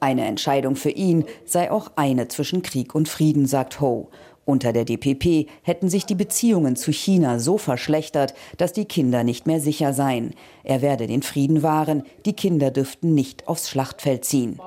Eine 0.00 0.26
Entscheidung 0.26 0.76
für 0.76 0.90
ihn 0.90 1.24
sei 1.44 1.72
auch 1.72 1.92
eine 1.96 2.28
zwischen 2.28 2.62
Krieg 2.62 2.94
und 2.94 3.08
Frieden, 3.08 3.46
sagt 3.46 3.80
Ho. 3.80 4.10
Unter 4.44 4.72
der 4.72 4.84
DPP 4.84 5.48
hätten 5.62 5.88
sich 5.88 6.06
die 6.06 6.14
Beziehungen 6.14 6.76
zu 6.76 6.92
China 6.92 7.38
so 7.38 7.58
verschlechtert, 7.58 8.34
dass 8.56 8.72
die 8.72 8.86
Kinder 8.86 9.24
nicht 9.24 9.46
mehr 9.46 9.60
sicher 9.60 9.92
seien. 9.92 10.34
Er 10.64 10.82
werde 10.82 11.06
den 11.06 11.22
Frieden 11.22 11.62
wahren, 11.62 12.04
die 12.24 12.32
Kinder 12.32 12.70
dürften 12.70 13.12
nicht 13.12 13.46
aufs 13.46 13.68
Schlachtfeld 13.68 14.24
ziehen. 14.24 14.58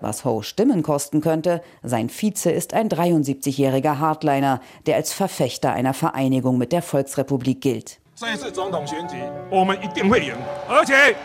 Was 0.00 0.24
Ho 0.24 0.40
Stimmen 0.40 0.82
kosten 0.82 1.20
könnte, 1.20 1.60
sein 1.82 2.08
Vize 2.08 2.50
ist 2.50 2.72
ein 2.72 2.88
73-jähriger 2.88 3.98
Hardliner, 3.98 4.60
der 4.86 4.96
als 4.96 5.12
Verfechter 5.12 5.72
einer 5.72 5.92
Vereinigung 5.92 6.56
mit 6.56 6.72
der 6.72 6.80
Volksrepublik 6.80 7.60
gilt. 7.60 8.00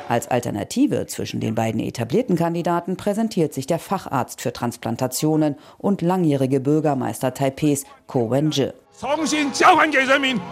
Als 0.07 0.27
Alternative 0.29 1.05
zwischen 1.07 1.39
den 1.41 1.55
beiden 1.55 1.81
etablierten 1.81 2.37
Kandidaten 2.37 2.95
präsentiert 2.95 3.53
sich 3.53 3.67
der 3.67 3.79
Facharzt 3.79 4.39
für 4.39 4.53
Transplantationen 4.53 5.57
und 5.77 6.01
langjährige 6.01 6.61
Bürgermeister 6.61 7.33
Taipehs 7.33 7.83
Ko 8.07 8.31
Wen-je. 8.31 8.71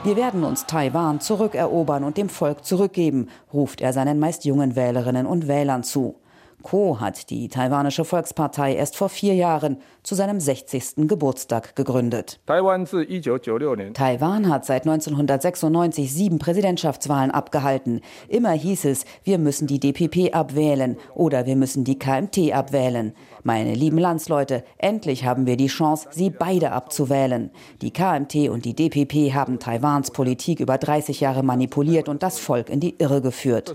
Wir 0.04 0.16
werden 0.18 0.44
uns 0.44 0.66
Taiwan 0.66 1.22
zurückerobern 1.22 2.04
und 2.04 2.18
dem 2.18 2.28
Volk 2.28 2.66
zurückgeben, 2.66 3.30
ruft 3.54 3.80
er 3.80 3.94
seinen 3.94 4.20
meist 4.20 4.44
jungen 4.44 4.76
Wählerinnen 4.76 5.26
und 5.26 5.48
Wählern 5.48 5.84
zu. 5.84 6.20
Ko 6.62 7.00
hat 7.00 7.30
die 7.30 7.48
taiwanische 7.48 8.04
Volkspartei 8.04 8.76
erst 8.76 8.98
vor 8.98 9.10
vier 9.10 9.36
Jahren 9.36 9.78
zu 10.04 10.16
seinem 10.16 10.40
60. 10.40 11.08
Geburtstag 11.08 11.76
gegründet. 11.76 12.40
Taiwan 13.94 14.50
hat 14.50 14.66
seit 14.66 14.88
1996 14.88 16.14
sieben 16.14 16.40
Präsidentschaftswahlen 16.40 17.32
abgehalten. 17.32 18.02
Immer 18.28 18.52
hieß 18.52 18.86
es, 18.86 19.06
wir 19.24 19.38
müssen 19.38 19.68
die 19.68 19.80
DPP 19.80 20.34
abwählen 20.36 20.98
oder 21.16 21.46
wir 21.46 21.56
müssen 21.56 21.84
die 21.84 21.98
KMT 21.98 22.54
abwählen. 22.54 23.14
Meine 23.44 23.74
lieben 23.74 23.98
Landsleute, 23.98 24.64
endlich 24.78 25.26
haben 25.26 25.46
wir 25.46 25.58
die 25.58 25.68
Chance, 25.68 26.08
sie 26.12 26.30
beide 26.30 26.72
abzuwählen. 26.72 27.52
Die 27.82 27.92
KMT 27.92 28.50
und 28.50 28.64
die 28.64 28.74
DPP 28.74 29.34
haben 29.34 29.60
Taiwans 29.60 30.12
Politik 30.12 30.60
über 30.60 30.78
30 30.78 31.20
Jahre 31.20 31.44
manipuliert 31.44 32.08
und 32.08 32.24
das 32.24 32.40
Volk 32.40 32.70
in 32.70 32.80
die 32.80 32.96
Irre 33.00 33.22
geführt. 33.22 33.74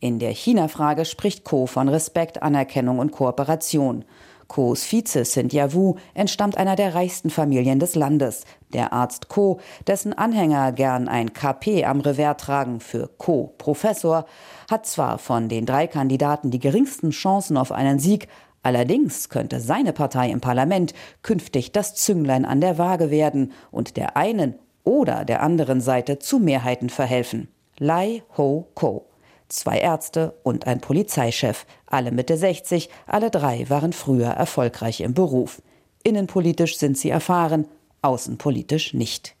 In 0.00 0.18
der 0.18 0.30
China-Frage 0.30 1.04
spricht 1.04 1.44
Ko 1.44 1.66
von 1.66 1.88
Respekt, 1.88 2.42
Anerkennung 2.42 2.98
und 2.98 3.12
Kooperation. 3.12 4.04
Kos 4.48 4.84
Vize 4.84 5.24
Cynthia 5.24 5.72
Wu 5.72 5.96
entstammt 6.14 6.56
einer 6.56 6.76
der 6.76 6.94
reichsten 6.94 7.30
Familien 7.30 7.78
des 7.78 7.94
Landes. 7.94 8.44
Der 8.72 8.92
Arzt 8.92 9.28
Ko, 9.28 9.60
dessen 9.86 10.12
Anhänger 10.12 10.72
gern 10.72 11.08
ein 11.08 11.32
KP 11.32 11.84
am 11.84 12.00
Revers 12.00 12.36
tragen 12.38 12.80
für 12.80 13.08
Ko 13.18 13.54
Professor, 13.58 14.26
hat 14.70 14.86
zwar 14.86 15.18
von 15.18 15.48
den 15.48 15.66
drei 15.66 15.86
Kandidaten 15.86 16.50
die 16.50 16.58
geringsten 16.58 17.10
Chancen 17.10 17.56
auf 17.56 17.72
einen 17.72 17.98
Sieg, 17.98 18.28
allerdings 18.62 19.28
könnte 19.28 19.60
seine 19.60 19.92
Partei 19.92 20.30
im 20.30 20.40
Parlament 20.40 20.94
künftig 21.22 21.72
das 21.72 21.94
Zünglein 21.94 22.44
an 22.44 22.60
der 22.60 22.78
Waage 22.78 23.10
werden 23.10 23.52
und 23.70 23.96
der 23.96 24.16
einen 24.16 24.56
oder 24.84 25.24
der 25.24 25.42
anderen 25.42 25.80
Seite 25.80 26.18
zu 26.18 26.38
Mehrheiten 26.38 26.90
verhelfen. 26.90 27.48
Lai 27.78 28.22
Ho 28.36 28.68
Ko. 28.74 29.06
Zwei 29.54 29.78
Ärzte 29.78 30.34
und 30.42 30.66
ein 30.66 30.80
Polizeichef, 30.80 31.64
alle 31.86 32.10
Mitte 32.10 32.36
60, 32.36 32.90
alle 33.06 33.30
drei 33.30 33.70
waren 33.70 33.92
früher 33.92 34.30
erfolgreich 34.30 35.00
im 35.00 35.14
Beruf. 35.14 35.62
Innenpolitisch 36.02 36.76
sind 36.76 36.98
sie 36.98 37.10
erfahren, 37.10 37.66
außenpolitisch 38.02 38.94
nicht. 38.94 39.36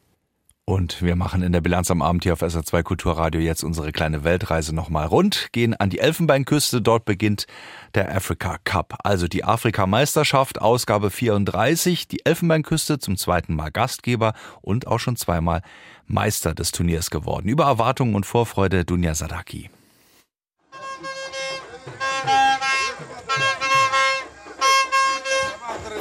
Und 0.66 1.02
wir 1.02 1.16
machen 1.16 1.42
in 1.42 1.50
der 1.50 1.62
Bilanz 1.62 1.90
am 1.90 2.00
Abend 2.00 2.22
hier 2.22 2.34
auf 2.34 2.42
SR2 2.42 2.84
Kulturradio 2.84 3.40
jetzt 3.40 3.64
unsere 3.64 3.90
kleine 3.90 4.22
Weltreise 4.22 4.72
nochmal 4.72 5.08
rund, 5.08 5.48
gehen 5.50 5.74
an 5.74 5.90
die 5.90 5.98
Elfenbeinküste, 5.98 6.80
dort 6.80 7.04
beginnt 7.04 7.48
der 7.96 8.14
Africa 8.14 8.58
Cup, 8.62 8.96
also 9.02 9.26
die 9.26 9.42
Afrikameisterschaft, 9.42 10.60
Ausgabe 10.60 11.10
34, 11.10 12.06
die 12.06 12.24
Elfenbeinküste 12.24 13.00
zum 13.00 13.16
zweiten 13.16 13.56
Mal 13.56 13.72
Gastgeber 13.72 14.32
und 14.62 14.86
auch 14.86 15.00
schon 15.00 15.16
zweimal 15.16 15.62
Meister 16.06 16.54
des 16.54 16.70
Turniers 16.70 17.10
geworden. 17.10 17.48
Über 17.48 17.64
Erwartungen 17.64 18.14
und 18.14 18.26
Vorfreude 18.26 18.84
Dunja 18.84 19.16
Sadaki. 19.16 19.70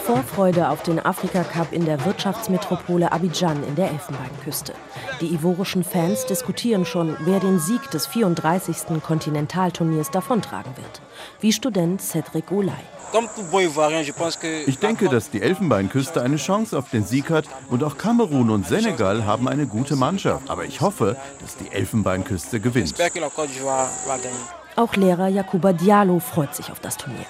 Vorfreude 0.03 0.67
auf 0.67 0.83
den 0.83 0.99
Afrika 0.99 1.45
Cup 1.45 1.71
in 1.71 1.85
der 1.85 2.03
Wirtschaftsmetropole 2.03 3.13
Abidjan 3.13 3.63
in 3.63 3.75
der 3.75 3.89
Elfenbeinküste. 3.89 4.73
Die 5.21 5.33
ivorischen 5.33 5.85
Fans 5.85 6.25
diskutieren 6.25 6.85
schon, 6.85 7.15
wer 7.21 7.39
den 7.39 7.57
Sieg 7.57 7.89
des 7.91 8.05
34. 8.07 9.01
Kontinentalturniers 9.01 10.11
davontragen 10.11 10.75
wird. 10.75 11.01
Wie 11.39 11.53
Student 11.53 12.01
Cedric 12.01 12.51
Oulay. 12.51 12.73
Ich 14.65 14.79
denke, 14.79 15.07
dass 15.07 15.29
die 15.29 15.41
Elfenbeinküste 15.41 16.21
eine 16.21 16.35
Chance 16.35 16.77
auf 16.77 16.89
den 16.89 17.05
Sieg 17.05 17.29
hat 17.29 17.45
und 17.69 17.81
auch 17.85 17.97
Kamerun 17.97 18.49
und 18.49 18.67
Senegal 18.67 19.25
haben 19.25 19.47
eine 19.47 19.67
gute 19.67 19.95
Mannschaft. 19.95 20.49
Aber 20.49 20.65
ich 20.65 20.81
hoffe, 20.81 21.15
dass 21.39 21.55
die 21.55 21.71
Elfenbeinküste 21.71 22.59
gewinnt. 22.59 22.93
Auch 24.75 24.95
Lehrer 24.95 25.27
Jakuba 25.27 25.73
Diallo 25.73 26.19
freut 26.19 26.55
sich 26.55 26.71
auf 26.71 26.79
das 26.79 26.97
Turnier. 26.97 27.25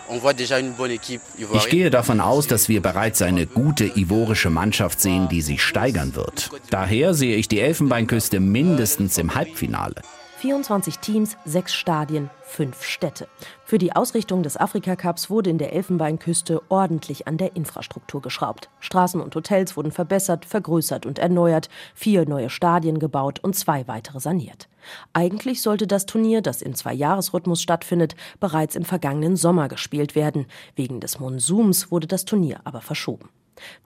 Ich 1.54 1.70
gehe 1.70 1.90
davon 1.90 2.22
aus, 2.22 2.48
dass 2.48 2.70
wir 2.70 2.82
bereits 2.82 3.22
eine 3.22 3.46
gute 3.48 3.86
ivorische 3.86 4.50
Mannschaft 4.50 5.02
sehen, 5.02 5.28
die 5.30 5.42
sich 5.42 5.62
steigern 5.62 6.16
wird. 6.16 6.52
Daher 6.70 7.14
sehe 7.14 7.36
ich 7.36 7.48
die 7.48 7.60
Elfenbeinküste 7.60 8.40
mindestens 8.40 9.18
im 9.18 9.36
Halbfinale. 9.36 9.96
24 10.40 11.00
Teams, 11.00 11.38
sechs 11.46 11.74
Stadien, 11.74 12.30
fünf 12.44 12.84
Städte. 12.84 13.28
Für 13.74 13.80
die 13.80 13.96
Ausrichtung 13.96 14.44
des 14.44 14.56
Afrika-Cups 14.56 15.32
wurde 15.32 15.50
in 15.50 15.58
der 15.58 15.74
Elfenbeinküste 15.74 16.62
ordentlich 16.70 17.28
an 17.28 17.38
der 17.38 17.56
Infrastruktur 17.56 18.22
geschraubt. 18.22 18.70
Straßen 18.80 19.20
und 19.20 19.34
Hotels 19.34 19.76
wurden 19.76 19.92
verbessert, 19.92 20.46
vergrößert 20.46 21.08
und 21.08 21.18
erneuert, 21.18 21.70
vier 21.96 22.30
neue 22.30 22.52
Stadien 22.52 23.00
gebaut 23.00 23.40
und 23.40 23.56
zwei 23.56 23.88
weitere 23.88 24.20
saniert. 24.20 24.70
Eigentlich 25.14 25.64
sollte 25.64 25.88
das 25.88 26.06
Turnier, 26.06 26.44
das 26.44 26.62
im 26.62 26.76
Zwei-Jahres-Rhythmus 26.76 27.64
stattfindet, 27.64 28.16
bereits 28.40 28.76
im 28.76 28.86
vergangenen 28.86 29.38
Sommer 29.38 29.70
gespielt 29.70 30.14
werden. 30.14 30.46
Wegen 30.76 31.00
des 31.00 31.20
Monsuns 31.20 31.90
wurde 31.90 32.06
das 32.06 32.26
Turnier 32.26 32.60
aber 32.66 32.82
verschoben. 32.82 33.30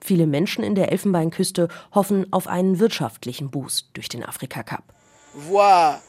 Viele 0.00 0.26
Menschen 0.26 0.64
in 0.64 0.74
der 0.74 0.92
Elfenbeinküste 0.92 1.68
hoffen 1.94 2.30
auf 2.30 2.46
einen 2.46 2.78
wirtschaftlichen 2.78 3.50
Boost 3.50 3.88
durch 3.94 4.10
den 4.10 4.22
Afrika-Cup. 4.22 4.84
Wow 5.48 6.02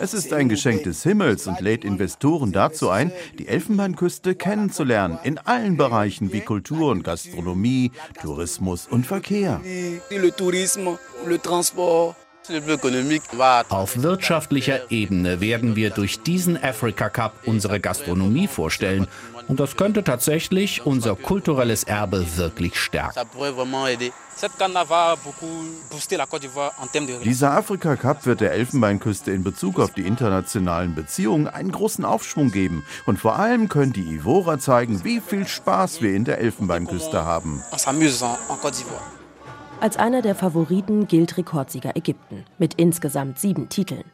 es 0.00 0.14
ist 0.14 0.32
ein 0.32 0.48
Geschenk 0.48 0.84
des 0.84 1.02
Himmels 1.02 1.46
und 1.46 1.60
lädt 1.60 1.84
Investoren 1.84 2.52
dazu 2.52 2.90
ein, 2.90 3.12
die 3.38 3.48
Elfenbeinküste 3.48 4.34
kennenzulernen, 4.34 5.18
in 5.24 5.38
allen 5.38 5.76
Bereichen 5.76 6.32
wie 6.32 6.40
Kultur 6.40 6.90
und 6.90 7.02
Gastronomie, 7.02 7.90
Tourismus 8.20 8.86
und 8.86 9.06
Verkehr. 9.06 9.60
Auf 13.68 14.02
wirtschaftlicher 14.02 14.90
Ebene 14.90 15.40
werden 15.40 15.76
wir 15.76 15.90
durch 15.90 16.22
diesen 16.22 16.62
Africa 16.62 17.08
Cup 17.08 17.34
unsere 17.46 17.78
Gastronomie 17.78 18.48
vorstellen 18.48 19.06
und 19.48 19.60
das 19.60 19.76
könnte 19.76 20.04
tatsächlich 20.04 20.86
unser 20.86 21.16
kulturelles 21.16 21.84
Erbe 21.84 22.26
wirklich 22.36 22.76
stärken. 22.76 23.14
Dieser 27.24 27.52
Afrika 27.52 27.96
Cup 27.96 28.26
wird 28.26 28.40
der 28.40 28.52
Elfenbeinküste 28.52 29.30
in 29.30 29.44
Bezug 29.44 29.78
auf 29.78 29.92
die 29.92 30.06
internationalen 30.06 30.94
Beziehungen 30.94 31.48
einen 31.48 31.70
großen 31.70 32.04
Aufschwung 32.04 32.50
geben. 32.50 32.84
Und 33.06 33.18
vor 33.18 33.38
allem 33.38 33.68
können 33.68 33.92
die 33.92 34.14
Ivorer 34.14 34.58
zeigen, 34.58 35.04
wie 35.04 35.20
viel 35.20 35.46
Spaß 35.46 36.02
wir 36.02 36.14
in 36.14 36.24
der 36.24 36.38
Elfenbeinküste 36.38 37.24
haben. 37.24 37.62
Als 39.82 39.96
einer 39.96 40.22
der 40.22 40.36
Favoriten 40.36 41.08
gilt 41.08 41.36
Rekordsieger 41.36 41.96
Ägypten 41.96 42.44
mit 42.56 42.74
insgesamt 42.74 43.40
sieben 43.40 43.68
Titeln. 43.68 44.04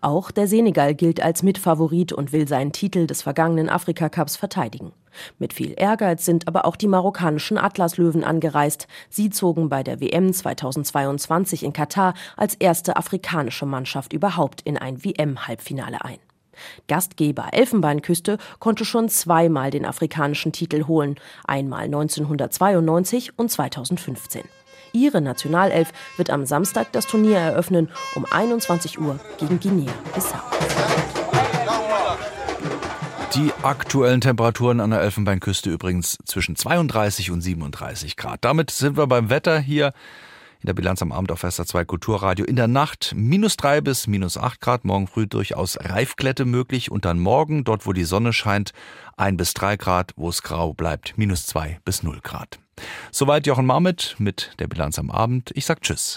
Auch 0.00 0.30
der 0.30 0.48
Senegal 0.48 0.94
gilt 0.94 1.22
als 1.22 1.42
Mitfavorit 1.42 2.14
und 2.14 2.32
will 2.32 2.48
seinen 2.48 2.72
Titel 2.72 3.06
des 3.06 3.20
vergangenen 3.20 3.68
Afrika-Cups 3.68 4.36
verteidigen. 4.36 4.92
Mit 5.38 5.52
viel 5.52 5.74
Ehrgeiz 5.76 6.24
sind 6.24 6.48
aber 6.48 6.64
auch 6.64 6.76
die 6.76 6.88
marokkanischen 6.88 7.58
Atlaslöwen 7.58 8.24
angereist. 8.24 8.88
Sie 9.10 9.28
zogen 9.28 9.68
bei 9.68 9.82
der 9.82 10.00
WM 10.00 10.32
2022 10.32 11.62
in 11.62 11.74
Katar 11.74 12.14
als 12.38 12.54
erste 12.54 12.96
afrikanische 12.96 13.66
Mannschaft 13.66 14.14
überhaupt 14.14 14.62
in 14.62 14.78
ein 14.78 15.04
WM-Halbfinale 15.04 16.02
ein. 16.06 16.20
Gastgeber 16.88 17.48
Elfenbeinküste 17.52 18.38
konnte 18.60 18.86
schon 18.86 19.10
zweimal 19.10 19.70
den 19.70 19.84
afrikanischen 19.84 20.52
Titel 20.52 20.86
holen, 20.86 21.16
einmal 21.46 21.84
1992 21.84 23.38
und 23.38 23.50
2015. 23.50 24.44
Ihre 24.92 25.20
Nationalelf 25.20 25.92
wird 26.16 26.30
am 26.30 26.46
Samstag 26.46 26.92
das 26.92 27.06
Turnier 27.06 27.38
eröffnen 27.38 27.88
um 28.14 28.24
21 28.30 28.98
Uhr 28.98 29.18
gegen 29.38 29.60
Guinea-Bissau. 29.60 30.40
Die 33.34 33.52
aktuellen 33.62 34.20
Temperaturen 34.20 34.80
an 34.80 34.90
der 34.90 35.00
Elfenbeinküste 35.00 35.70
übrigens 35.70 36.18
zwischen 36.24 36.56
32 36.56 37.30
und 37.30 37.40
37 37.42 38.16
Grad. 38.16 38.44
Damit 38.44 38.70
sind 38.70 38.96
wir 38.96 39.06
beim 39.06 39.28
Wetter 39.30 39.58
hier 39.60 39.92
in 40.60 40.66
der 40.66 40.74
Bilanz 40.74 41.02
am 41.02 41.12
Abend 41.12 41.30
auf 41.30 41.40
Fester 41.40 41.66
2 41.66 41.84
Kulturradio. 41.84 42.44
In 42.44 42.56
der 42.56 42.68
Nacht 42.68 43.12
minus 43.14 43.56
drei 43.56 43.80
bis 43.80 44.06
minus 44.06 44.36
acht 44.36 44.60
Grad, 44.60 44.84
morgen 44.84 45.06
früh 45.06 45.26
durchaus 45.26 45.78
Reifglätte 45.80 46.44
möglich 46.44 46.90
und 46.90 47.04
dann 47.04 47.18
morgen, 47.18 47.64
dort 47.64 47.86
wo 47.86 47.92
die 47.92 48.04
Sonne 48.04 48.32
scheint, 48.32 48.72
ein 49.16 49.36
bis 49.36 49.54
drei 49.54 49.76
Grad, 49.76 50.12
wo 50.16 50.28
es 50.28 50.42
grau 50.42 50.72
bleibt, 50.72 51.16
minus 51.16 51.46
zwei 51.46 51.78
bis 51.84 52.02
null 52.02 52.20
Grad. 52.22 52.58
Soweit 53.10 53.46
Jochen 53.46 53.66
Marmit 53.66 54.16
mit 54.18 54.52
der 54.58 54.68
Bilanz 54.68 54.98
am 54.98 55.10
Abend. 55.10 55.50
Ich 55.54 55.66
sag 55.66 55.82
Tschüss. 55.82 56.16